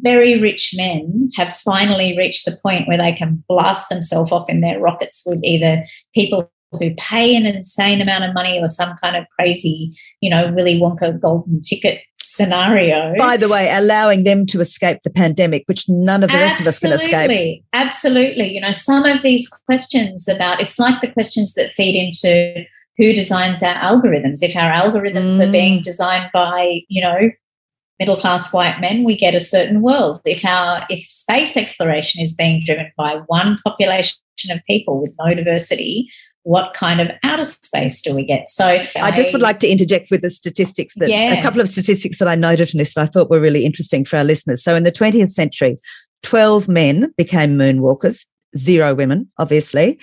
[0.00, 4.60] very rich men have finally reached the point where they can blast themselves off in
[4.60, 5.84] their rockets with either
[6.14, 10.50] people who pay an insane amount of money or some kind of crazy, you know,
[10.52, 13.14] Willy Wonka golden ticket scenario.
[13.18, 16.66] By the way, allowing them to escape the pandemic, which none of the rest of
[16.66, 17.64] us can escape.
[17.72, 18.54] Absolutely.
[18.54, 22.64] You know, some of these questions about it's like the questions that feed into
[22.98, 24.42] who designs our algorithms.
[24.42, 25.48] If our algorithms mm.
[25.48, 25.82] are being mm.
[25.82, 27.30] designed by, you know,
[27.98, 30.20] middle class white men, we get a certain world.
[30.24, 34.16] If our if space exploration is being driven by one population
[34.50, 36.10] of people with no diversity,
[36.44, 38.48] what kind of outer space do we get?
[38.48, 41.34] So I, I just would like to interject with the statistics that yeah.
[41.34, 44.04] a couple of statistics that I noted from this that I thought were really interesting
[44.04, 44.62] for our listeners.
[44.62, 45.76] So in the 20th century,
[46.22, 48.26] 12 men became moonwalkers,
[48.56, 49.98] zero women, obviously.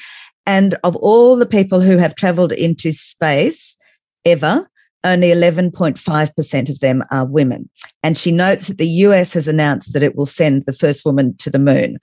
[0.45, 3.77] And of all the people who have traveled into space
[4.25, 4.69] ever,
[5.03, 7.69] only 11.5% of them are women.
[8.03, 11.35] And she notes that the US has announced that it will send the first woman
[11.37, 11.99] to the moon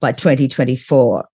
[0.00, 1.24] by 2024.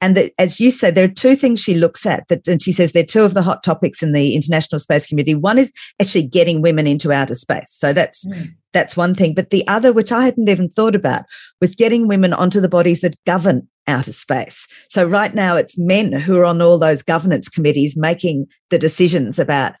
[0.00, 2.72] And that, as you said, there are two things she looks at that, and she
[2.72, 5.34] says they're two of the hot topics in the international space community.
[5.34, 7.72] One is actually getting women into outer space.
[7.72, 8.48] So that's, mm.
[8.74, 9.34] that's one thing.
[9.34, 11.24] But the other, which I hadn't even thought about,
[11.60, 14.66] was getting women onto the bodies that govern outer space.
[14.90, 19.38] So right now it's men who are on all those governance committees making the decisions
[19.38, 19.74] about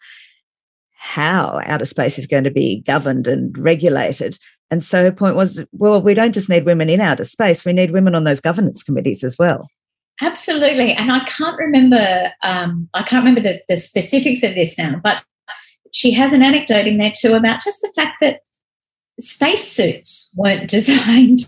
[0.92, 4.38] how outer space is going to be governed and regulated.
[4.70, 7.72] And so her point was, well, we don't just need women in outer space, we
[7.72, 9.68] need women on those governance committees as well.
[10.20, 10.92] Absolutely.
[10.92, 15.22] And I can't remember, um, I can't remember the, the specifics of this now, but
[15.92, 18.40] she has an anecdote in there too about just the fact that
[19.20, 21.40] spacesuits weren't designed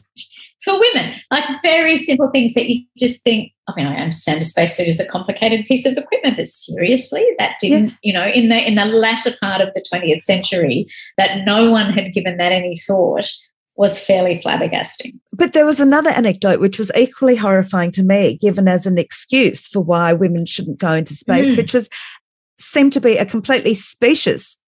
[0.62, 1.14] for women.
[1.30, 5.00] Like very simple things that you just think, I mean, I understand a spacesuit is
[5.00, 7.94] a complicated piece of equipment, but seriously, that didn't, yeah.
[8.02, 11.92] you know, in the in the latter part of the 20th century, that no one
[11.92, 13.30] had given that any thought
[13.76, 15.18] was fairly flabbergasting.
[15.38, 19.68] But there was another anecdote which was equally horrifying to me, given as an excuse
[19.68, 21.56] for why women shouldn't go into space, mm.
[21.56, 21.88] which was
[22.60, 24.60] seemed to be a completely specious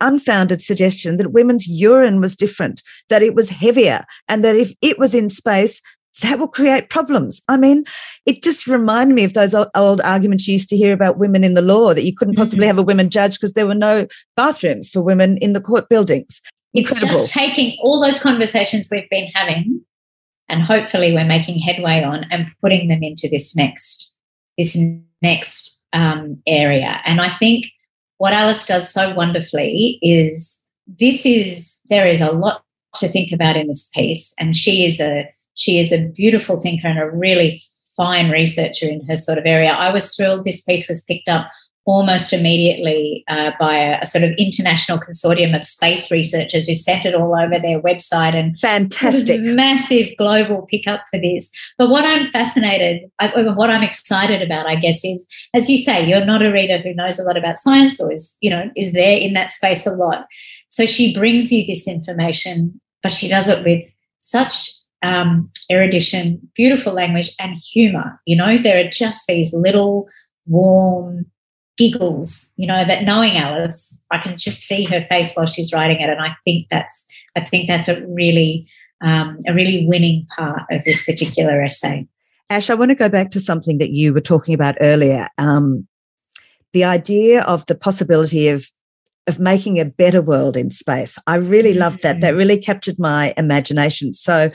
[0.00, 4.98] unfounded suggestion that women's urine was different, that it was heavier, and that if it
[4.98, 5.80] was in space,
[6.22, 7.40] that will create problems.
[7.48, 7.84] I mean,
[8.26, 11.44] it just reminded me of those old, old, arguments you used to hear about women
[11.44, 12.76] in the law that you couldn't possibly mm-hmm.
[12.76, 14.06] have a women judge because there were no
[14.36, 16.40] bathrooms for women in the court buildings.
[16.74, 17.08] Incredible.
[17.08, 19.80] It's just taking all those conversations we've been having
[20.48, 24.16] and hopefully we're making headway on and putting them into this next
[24.56, 24.76] this
[25.22, 27.00] next um, area.
[27.04, 27.66] And I think
[28.18, 32.64] what Alice does so wonderfully is this is there is a lot
[32.96, 36.88] to think about in this piece, and she is a she is a beautiful thinker
[36.88, 37.62] and a really
[37.96, 39.70] fine researcher in her sort of area.
[39.70, 41.50] I was thrilled this piece was picked up
[41.88, 47.06] almost immediately uh, by a, a, sort of international consortium of space researchers who sent
[47.06, 49.40] it all over their website and fantastic.
[49.40, 51.50] massive global pickup for this.
[51.78, 56.06] But what i'm fascinated I, what i'm excited about i guess is as you say
[56.06, 58.92] you're not a reader who knows a lot about science or is you know is
[58.92, 60.26] there in that space a lot.
[60.68, 63.84] So she brings you this information but she does it with
[64.20, 64.70] such
[65.02, 68.20] um, erudition beautiful language and humor.
[68.26, 70.06] You know there are just these little
[70.44, 71.24] warm
[71.78, 76.00] giggles, you know, that knowing Alice, I can just see her face while she's writing
[76.00, 76.10] it.
[76.10, 78.68] And I think that's I think that's a really
[79.00, 82.06] um, a really winning part of this particular essay.
[82.50, 85.28] Ash, I want to go back to something that you were talking about earlier.
[85.38, 85.86] Um,
[86.72, 88.66] the idea of the possibility of
[89.26, 91.18] of making a better world in space.
[91.26, 92.22] I really loved that.
[92.22, 92.38] That mm-hmm.
[92.38, 94.14] really captured my imagination.
[94.14, 94.50] So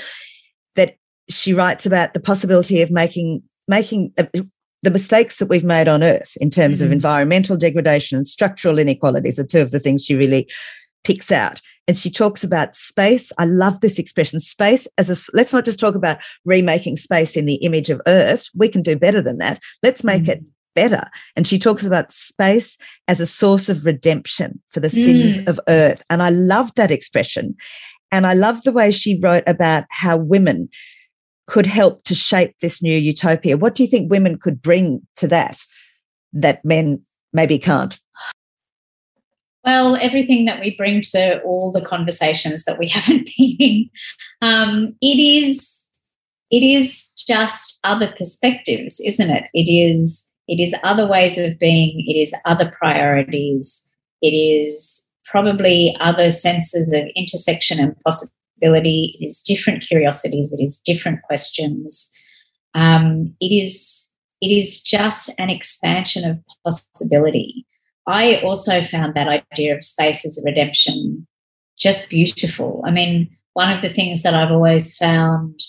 [0.76, 0.96] that
[1.30, 4.14] she writes about the possibility of making making
[4.84, 6.88] the mistakes that we've made on Earth in terms mm-hmm.
[6.88, 10.48] of environmental degradation and structural inequalities are two of the things she really
[11.04, 11.62] picks out.
[11.88, 13.32] And she talks about space.
[13.38, 17.46] I love this expression space as a, let's not just talk about remaking space in
[17.46, 18.50] the image of Earth.
[18.56, 19.60] We can do better than that.
[19.82, 20.32] Let's make mm-hmm.
[20.32, 20.44] it
[20.76, 21.04] better.
[21.36, 22.78] And she talks about space
[23.08, 25.48] as a source of redemption for the sins mm.
[25.48, 26.02] of Earth.
[26.10, 27.56] And I love that expression.
[28.12, 30.70] And I love the way she wrote about how women
[31.48, 33.58] could help to shape this new utopia.
[33.58, 35.58] What do you think women could bring to that
[36.34, 38.00] that men maybe can't?
[39.66, 43.90] Well, everything that we bring to all the conversations that we haven't been in,
[44.42, 45.92] um, it is
[46.52, 49.46] it is just other perspectives, isn't it?
[49.54, 52.04] It is it is other ways of being.
[52.06, 53.90] It is other priorities.
[54.22, 60.82] It is probably other senses of intersection and possibility it is different curiosities, it is
[60.86, 62.12] different questions.
[62.74, 64.12] Um, it is
[64.42, 67.66] it is just an expansion of possibility.
[68.08, 71.26] I also found that idea of space as a redemption
[71.80, 72.84] just beautiful.
[72.86, 75.60] I mean, one of the things that I've always found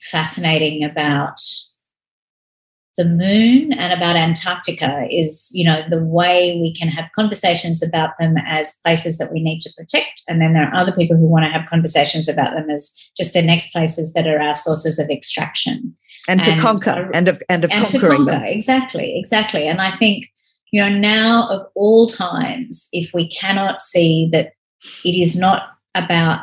[0.00, 1.40] fascinating about
[2.96, 8.10] the moon and about Antarctica is, you know, the way we can have conversations about
[8.18, 10.22] them as places that we need to protect.
[10.28, 13.32] And then there are other people who want to have conversations about them as just
[13.32, 15.96] the next places that are our sources of extraction.
[16.28, 18.32] And, and to conquer and of and of and conquering conquer.
[18.32, 18.44] them.
[18.44, 19.66] Exactly, exactly.
[19.66, 20.26] And I think,
[20.70, 24.52] you know, now of all times, if we cannot see that
[25.04, 25.62] it is not
[25.94, 26.40] about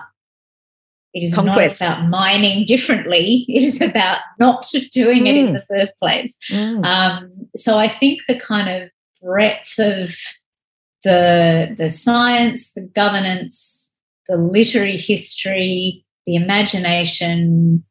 [1.18, 1.82] it is Conquest.
[1.82, 3.43] not about mining differently.
[3.49, 5.28] It is about not doing mm.
[5.28, 5.53] it in mm.
[5.53, 6.38] the first place.
[6.51, 6.86] Mm.
[6.86, 8.89] Um, so I think the kind of
[9.22, 10.15] breadth of
[11.03, 13.95] the the science, the governance,
[14.28, 17.84] the literary history, the imagination,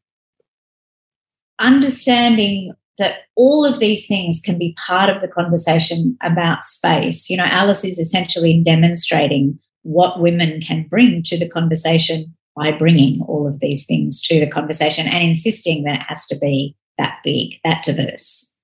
[1.58, 7.28] understanding that all of these things can be part of the conversation about space.
[7.28, 13.20] You know, Alice is essentially demonstrating what women can bring to the conversation by bringing
[13.22, 17.18] all of these things to the conversation and insisting that it has to be that
[17.22, 18.56] big, that diverse.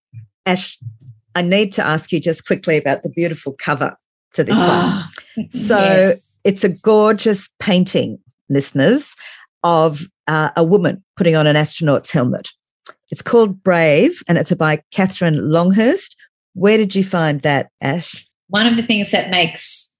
[0.46, 0.78] Ash,
[1.34, 3.94] I need to ask you just quickly about the beautiful cover
[4.34, 5.48] to this oh, one.
[5.50, 6.40] So yes.
[6.44, 8.18] it's a gorgeous painting,
[8.48, 9.14] listeners,
[9.62, 12.50] of uh, a woman putting on an astronaut's helmet.
[13.10, 16.16] It's called Brave and it's by Catherine Longhurst.
[16.54, 18.26] Where did you find that, Ash?
[18.48, 19.96] One of the things that makes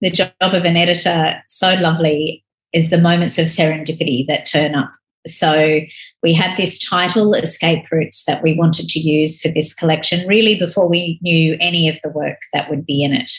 [0.00, 2.43] the job of an editor so lovely
[2.74, 4.90] is the moments of serendipity that turn up.
[5.26, 5.80] So
[6.22, 10.58] we had this title, Escape Routes, that we wanted to use for this collection, really
[10.58, 13.30] before we knew any of the work that would be in it.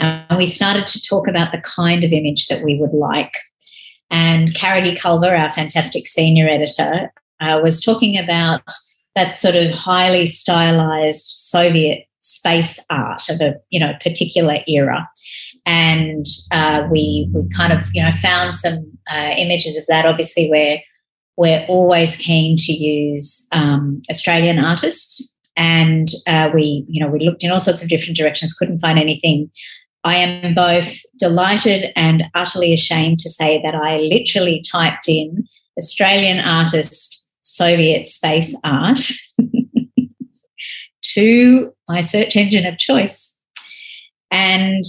[0.00, 3.34] And we started to talk about the kind of image that we would like.
[4.10, 8.62] And Carody Culver, our fantastic senior editor, uh, was talking about
[9.14, 15.08] that sort of highly stylized Soviet space art of a you know particular era
[15.66, 20.06] and uh, we we kind of you know found some uh, images of that.
[20.06, 20.78] Obviously, we're
[21.36, 27.44] we're always keen to use um, Australian artists, and uh, we you know we looked
[27.44, 29.50] in all sorts of different directions, couldn't find anything.
[30.04, 35.44] I am both delighted and utterly ashamed to say that I literally typed in
[35.78, 38.98] Australian artist Soviet space art
[41.02, 43.40] to my search engine of choice.
[44.30, 44.84] And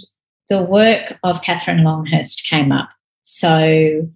[0.54, 2.90] the work of Catherine Longhurst came up.
[3.24, 4.08] So,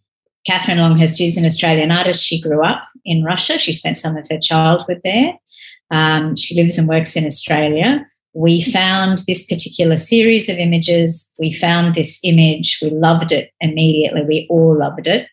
[0.46, 2.24] Catherine Longhurst is an Australian artist.
[2.24, 3.58] She grew up in Russia.
[3.58, 5.34] She spent some of her childhood there.
[5.90, 8.06] Um, she lives and works in Australia.
[8.34, 11.34] We found this particular series of images.
[11.40, 12.80] We found this image.
[12.84, 14.24] We loved it immediately.
[14.24, 15.28] We all loved it.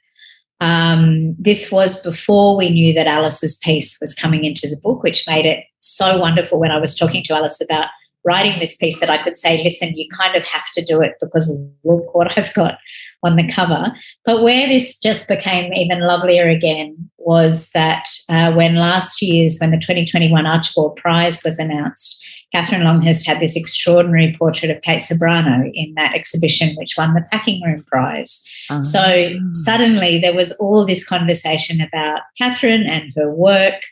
[0.61, 5.29] Um, this was before we knew that Alice's piece was coming into the book, which
[5.29, 7.89] made it so wonderful when I was talking to Alice about
[8.25, 11.15] writing this piece that I could say, listen, you kind of have to do it
[11.21, 12.79] because look what I've got
[13.23, 13.93] on the cover.
[14.25, 19.71] But where this just became even lovelier again was that uh, when last year's, when
[19.71, 22.23] the 2021 Archibald Prize was announced,
[22.53, 27.27] Catherine Longhurst had this extraordinary portrait of Kate Ceberano in that exhibition, which won the
[27.33, 28.49] Packing Room Prize.
[28.71, 28.81] Oh.
[28.83, 33.83] So suddenly there was all this conversation about Catherine and her work.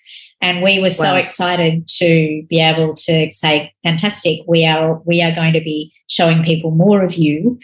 [0.43, 1.17] And we were so wow.
[1.17, 6.43] excited to be able to say, fantastic, we are we are going to be showing
[6.43, 7.59] people more of you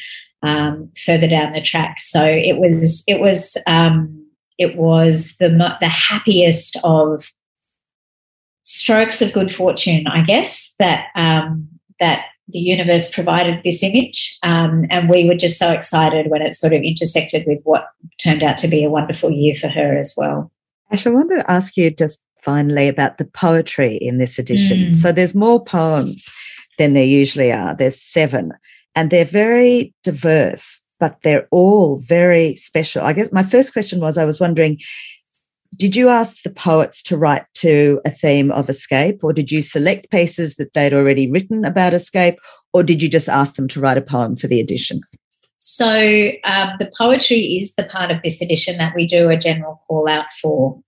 [0.44, 1.96] um, further down the track.
[2.00, 4.26] So it was it was um,
[4.58, 5.48] it was the
[5.80, 7.28] the happiest of
[8.62, 11.68] strokes of good fortune, I guess, that um,
[11.98, 16.54] that the universe provided this image, um, and we were just so excited when it
[16.54, 17.88] sort of intersected with what
[18.22, 20.52] turned out to be a wonderful year for her as well.
[20.90, 24.78] Ash, I wanted to ask you just finally about the poetry in this edition.
[24.78, 24.96] Mm.
[24.96, 26.30] So there's more poems
[26.78, 27.74] than there usually are.
[27.74, 28.52] There's seven,
[28.94, 33.02] and they're very diverse, but they're all very special.
[33.02, 34.78] I guess my first question was I was wondering
[35.76, 39.60] did you ask the poets to write to a theme of escape, or did you
[39.60, 42.38] select pieces that they'd already written about escape,
[42.72, 45.00] or did you just ask them to write a poem for the edition?
[45.58, 49.82] So, um, the poetry is the part of this edition that we do a general
[49.86, 50.80] call out for.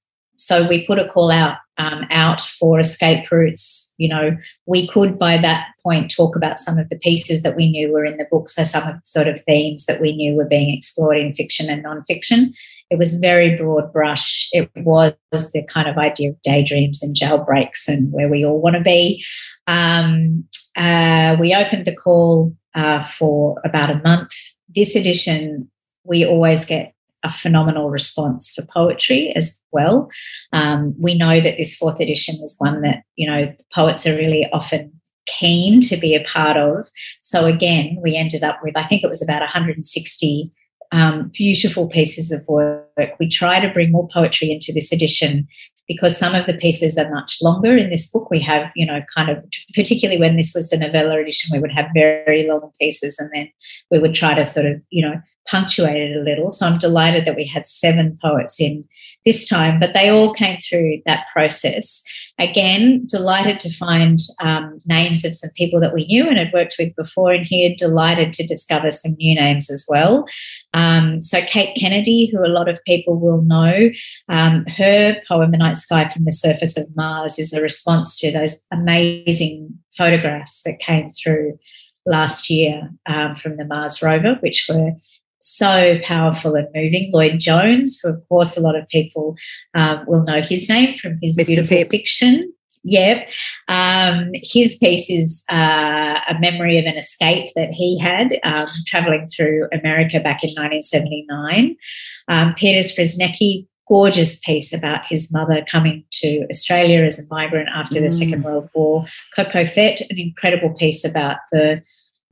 [0.45, 3.95] So, we put a call out um, out for escape routes.
[3.99, 4.37] You know,
[4.67, 8.05] we could by that point talk about some of the pieces that we knew were
[8.05, 8.51] in the book.
[8.51, 11.71] So, some of the sort of themes that we knew were being explored in fiction
[11.71, 12.55] and nonfiction.
[12.91, 14.49] It was very broad brush.
[14.53, 18.77] It was the kind of idea of daydreams and jailbreaks and where we all want
[18.77, 19.25] to be.
[19.67, 20.45] Um,
[20.77, 24.33] uh, we opened the call uh, for about a month.
[24.75, 25.71] This edition,
[26.05, 30.09] we always get a phenomenal response for poetry as well.
[30.53, 34.47] Um, we know that this fourth edition is one that you know poets are really
[34.53, 34.93] often
[35.27, 36.87] keen to be a part of.
[37.21, 40.53] So again, we ended up with I think it was about 160
[40.93, 43.17] um, beautiful pieces of work.
[43.19, 45.47] We try to bring more poetry into this edition
[45.91, 48.31] because some of the pieces are much longer in this book.
[48.31, 51.73] We have, you know, kind of, particularly when this was the novella edition, we would
[51.73, 53.51] have very long pieces and then
[53.91, 56.53] we would try to sort of, you know, punctuate it a little.
[56.53, 58.85] So I'm delighted that we had seven poets in
[59.25, 62.05] this time, but they all came through that process.
[62.41, 66.77] Again, delighted to find um, names of some people that we knew and had worked
[66.79, 67.75] with before in here.
[67.77, 70.27] Delighted to discover some new names as well.
[70.73, 73.91] Um, so, Cate Kennedy, who a lot of people will know,
[74.31, 78.33] um, her poem, The Night Sky from the Surface of Mars, is a response to
[78.33, 81.59] those amazing photographs that came through
[82.07, 84.93] last year um, from the Mars rover, which were
[85.41, 87.11] so powerful and moving.
[87.13, 89.37] Lloyd Jones, who of course a lot of people
[89.75, 91.47] um, will know his name from his Mr.
[91.47, 91.91] beautiful Pip.
[91.91, 92.53] fiction.
[92.83, 93.27] Yeah.
[93.69, 99.27] Um, his piece is uh, a memory of an escape that he had um, traveling
[99.27, 101.77] through America back in 1979.
[102.29, 107.99] Um, Peter Skrzynecki, gorgeous piece about his mother coming to Australia as a migrant after
[107.99, 108.05] mm.
[108.05, 109.05] the Second World War.
[109.37, 111.83] Ko Ko Thett, an incredible piece about the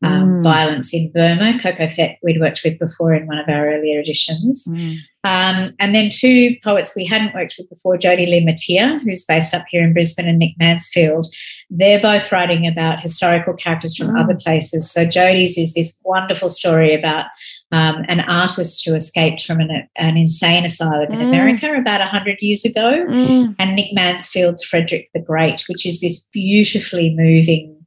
[0.03, 0.43] um, mm.
[0.43, 1.59] violence in Burma.
[1.61, 4.67] Ko Ko Thett, we'd worked with before in one of our earlier editions.
[4.69, 4.99] Mm.
[5.25, 9.53] Um, and then two poets we hadn't worked with before, Jodi Lee Matier, who's based
[9.53, 11.27] up here in Brisbane, and Nick Mansfield.
[11.69, 14.23] They're both writing about historical characters from mm.
[14.23, 14.91] other places.
[14.91, 17.27] So Jodi's is this wonderful story about
[17.73, 21.29] um, an artist who escaped from an, an insane asylum in mm.
[21.29, 23.05] America about 100 years ago.
[23.09, 23.57] Mm.
[23.59, 27.78] And Nick Mansfield's Frederick the Great, which is this beautifully moving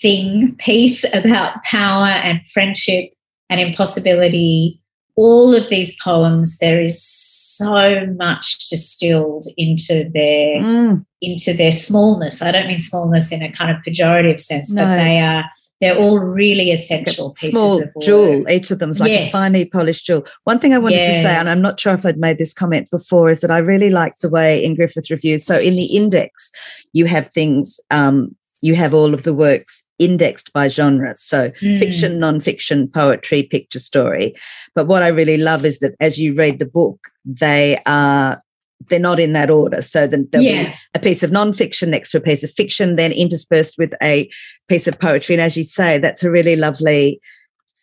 [0.00, 3.10] thing piece about power and friendship
[3.48, 4.80] and impossibility
[5.16, 11.04] all of these poems there is so much distilled into their mm.
[11.20, 14.84] into their smallness i don't mean smallness in a kind of pejorative sense no.
[14.84, 15.44] but they are
[15.80, 18.04] they're all really essential pieces small of work.
[18.04, 19.28] jewel each of them is like yes.
[19.28, 21.06] a finely polished jewel one thing i wanted yeah.
[21.06, 23.58] to say and i'm not sure if i'd made this comment before is that i
[23.58, 26.52] really like the way in griffith reviews so in the index
[26.92, 31.14] you have things um, you have all of the works indexed by genre.
[31.16, 31.78] So mm.
[31.78, 34.34] fiction, non-fiction, poetry, picture story.
[34.74, 38.42] But what I really love is that as you read the book, they are
[38.88, 39.82] they're not in that order.
[39.82, 40.70] So then there'll yeah.
[40.70, 44.30] be a piece of nonfiction next to a piece of fiction, then interspersed with a
[44.68, 45.34] piece of poetry.
[45.34, 47.20] And as you say, that's a really lovely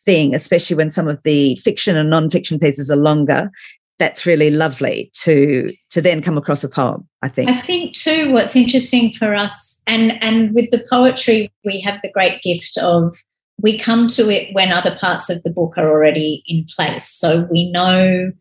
[0.06, 3.52] thing, especially when some of the fiction and nonfiction pieces are longer.
[4.00, 7.08] That's really lovely to to then come across a poem.
[7.24, 7.50] I think.
[7.50, 8.32] I think too.
[8.32, 13.18] What's interesting for us, and and with the poetry, we have the great gift of
[13.62, 17.08] we come to it when other parts of the book are already in place.
[17.08, 18.32] So we know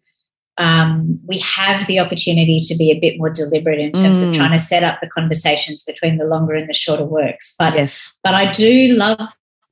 [0.58, 4.28] um, we have the opportunity to be a bit more deliberate in terms mm.
[4.28, 7.54] of trying to set up the conversations between the longer and the shorter works.
[7.58, 8.12] But yes.
[8.22, 9.20] but I do love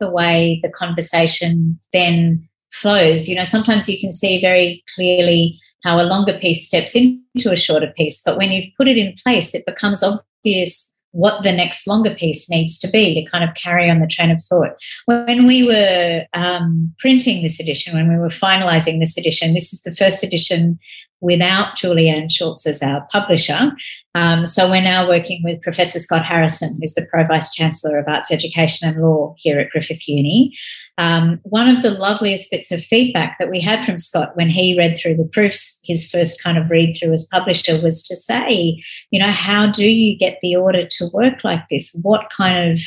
[0.00, 3.28] the way the conversation then flows.
[3.28, 7.56] You know, sometimes you can see very clearly how a longer piece steps into a
[7.56, 11.86] shorter piece, but when you've put it in place, it becomes obvious what the next
[11.86, 14.72] longer piece needs to be to kind of carry on the train of thought.
[15.04, 19.82] When we were um, printing this edition, when we were finalizing this edition, this is
[19.82, 20.78] the first edition
[21.20, 23.72] without Julianne Schultz as our publisher.
[24.14, 28.06] Um, so we're now working with Professor Scott Harrison, who's the Pro Vice Chancellor of
[28.06, 30.56] Arts Education and Law here at Griffith Uni.
[30.98, 34.78] Um, one of the loveliest bits of feedback that we had from Scott when he
[34.78, 38.80] read through the proofs, his first kind of read through as publisher, was to say,
[39.10, 41.98] you know, how do you get the order to work like this?
[42.02, 42.80] What kind of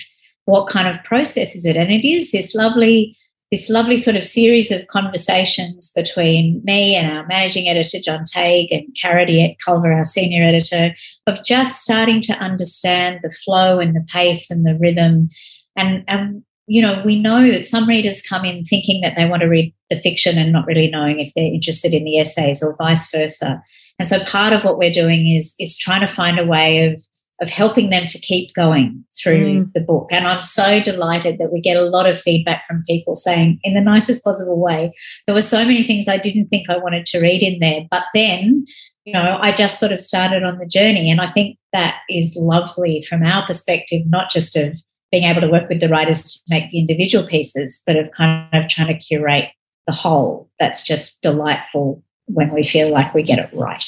[0.46, 1.76] what kind of process is it?
[1.76, 3.18] And it is this lovely
[3.52, 8.72] this lovely sort of series of conversations between me and our managing editor, John Tague,
[8.72, 9.26] and Cara
[9.64, 10.94] Culver, our senior editor,
[11.28, 15.30] of just starting to understand the flow and the pace and the rhythm.
[15.78, 19.42] And, and you know, we know that some readers come in thinking that they want
[19.42, 22.76] to read the fiction and not really knowing if they're interested in the essays or
[22.78, 23.64] vice versa.
[23.98, 27.02] And so part of what we're doing is, is trying to find a way of
[27.42, 29.74] of helping them to keep going through mm.
[29.74, 30.10] the book.
[30.12, 33.76] And I'm so delighted that we get a lot of feedback from people saying, in
[33.76, 34.92] the nicest possible way,
[35.26, 37.82] there were so many things I didn't think I wanted to read in there.
[37.92, 38.66] But then,
[39.06, 41.12] you know, I just sort of started on the journey.
[41.12, 44.74] And I think that is lovely from our perspective, not just of
[45.12, 48.50] being able to work with the writers to make the individual pieces, but of kind
[48.54, 49.50] of trying to curate
[49.86, 50.50] the whole.
[50.60, 53.86] That's just delightful when we feel like we get it right.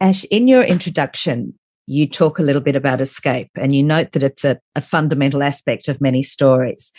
[0.00, 1.54] Ash, in your introduction,
[1.90, 5.42] you talk a little bit about escape and you note that it's a, a fundamental
[5.42, 6.92] aspect of many stories.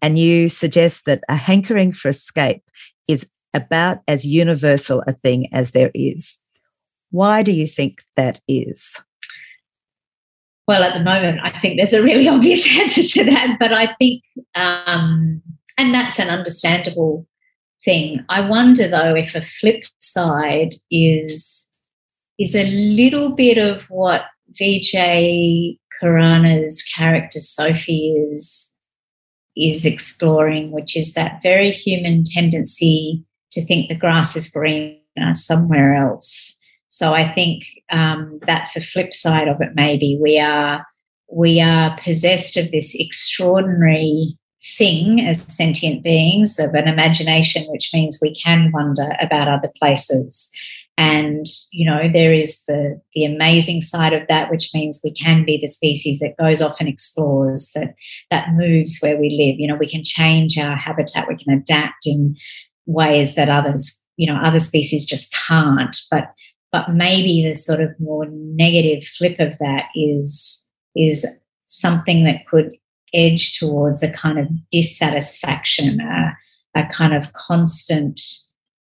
[0.00, 2.62] And you suggest that a hankering for escape
[3.06, 6.38] is about as universal a thing as there is.
[7.10, 9.02] Why do you think that is?
[10.66, 13.94] Well, at the moment, I think there's a really obvious answer to that, but I
[13.98, 14.22] think,
[14.54, 15.42] um,
[15.76, 17.26] and that's an understandable
[17.84, 18.24] thing.
[18.30, 21.70] I wonder though if a flip side is
[22.38, 24.24] is a little bit of what
[24.60, 28.74] Vijay Khurana's character Sophie is
[29.56, 35.94] is exploring, which is that very human tendency to think the grass is greener somewhere
[35.94, 36.60] else.
[36.88, 39.70] So I think um, that's a flip side of it.
[39.74, 40.86] Maybe we are
[41.30, 44.38] we are possessed of this extraordinary
[44.76, 50.50] thing as sentient beings of an imagination, which means we can wonder about other places.
[50.98, 55.44] And, you know, there is the, the amazing side of that, which means we can
[55.44, 57.94] be the species that goes off and explores, that,
[58.32, 59.60] that moves where we live.
[59.60, 62.34] You know, we can change our habitat, we can adapt in
[62.86, 65.96] ways that others, you know, other species just can't.
[66.10, 66.32] But
[66.72, 71.24] but maybe the sort of more negative flip of that is is
[71.66, 72.72] something that could
[73.14, 76.36] edge towards a kind of dissatisfaction, a,
[76.74, 78.20] a kind of constant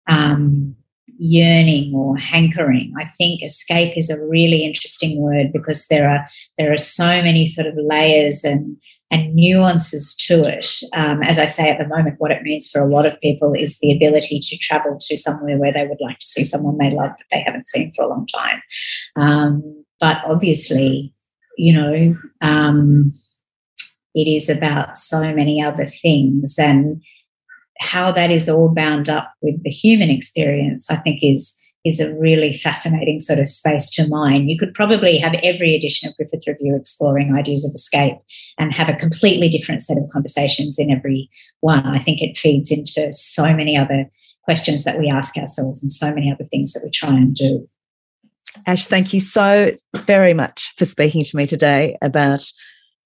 [0.07, 0.75] um,
[1.17, 2.93] yearning or hankering.
[2.99, 7.45] I think escape is a really interesting word because there are there are so many
[7.45, 8.77] sort of layers and
[9.11, 10.67] and nuances to it.
[10.93, 13.53] Um, as I say at the moment, what it means for a lot of people
[13.53, 16.91] is the ability to travel to somewhere where they would like to see someone they
[16.91, 18.61] love that they haven't seen for a long time.
[19.15, 21.13] Um, but obviously,
[21.57, 23.11] you know, um,
[24.15, 27.01] it is about so many other things and
[27.79, 32.17] how that is all bound up with the human experience, I think is is a
[32.17, 34.49] really fascinating sort of space to mine.
[34.49, 38.17] You could probably have every edition of Griffith Review exploring ideas of escape
[38.57, 41.85] and have a completely different set of conversations in every one.
[41.85, 44.09] I think it feeds into so many other
[44.43, 47.67] questions that we ask ourselves and so many other things that we try and do.
[48.65, 52.49] Ash, thank you so very much for speaking to me today about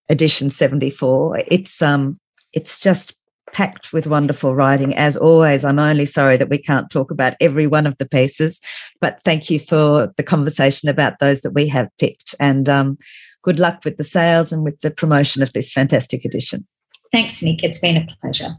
[0.08, 1.44] edition 74.
[1.48, 2.18] It's um
[2.54, 3.14] it's just
[3.54, 4.96] packed with wonderful writing.
[4.96, 8.62] As always, I'm only sorry that we can't talk about every one of the pieces,
[9.02, 12.36] but thank you for the conversation about those that we have picked.
[12.40, 12.98] And um,
[13.42, 16.66] good luck with the sales and with the promotion of this fantastic edition.
[17.12, 17.64] Thanks, Nick.
[17.64, 18.50] It's been a pleasure.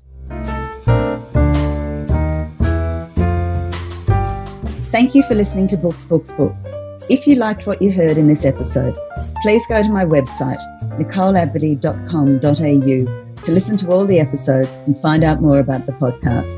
[4.91, 6.73] Thank you for listening to Books, Books, Books.
[7.09, 8.95] If you liked what you heard in this episode,
[9.43, 10.61] please go to my website,
[10.99, 16.55] nicoleabadee.com.au, to listen to all the episodes and find out more about the podcast.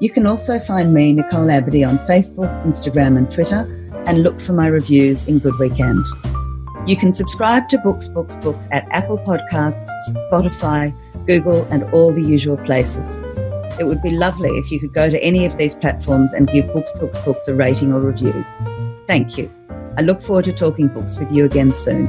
[0.00, 3.62] You can also find me, Nicole Abadee, on Facebook, Instagram, and Twitter,
[4.06, 6.04] and look for my reviews in Good Weekend.
[6.86, 9.88] You can subscribe to Books, Books, Books at Apple Podcasts,
[10.30, 10.94] Spotify,
[11.26, 13.20] Google, and all the usual places.
[13.78, 16.72] It would be lovely if you could go to any of these platforms and give
[16.72, 18.44] Books, Books, Books a rating or review.
[19.06, 19.52] Thank you.
[19.98, 22.06] I look forward to talking books with you again soon.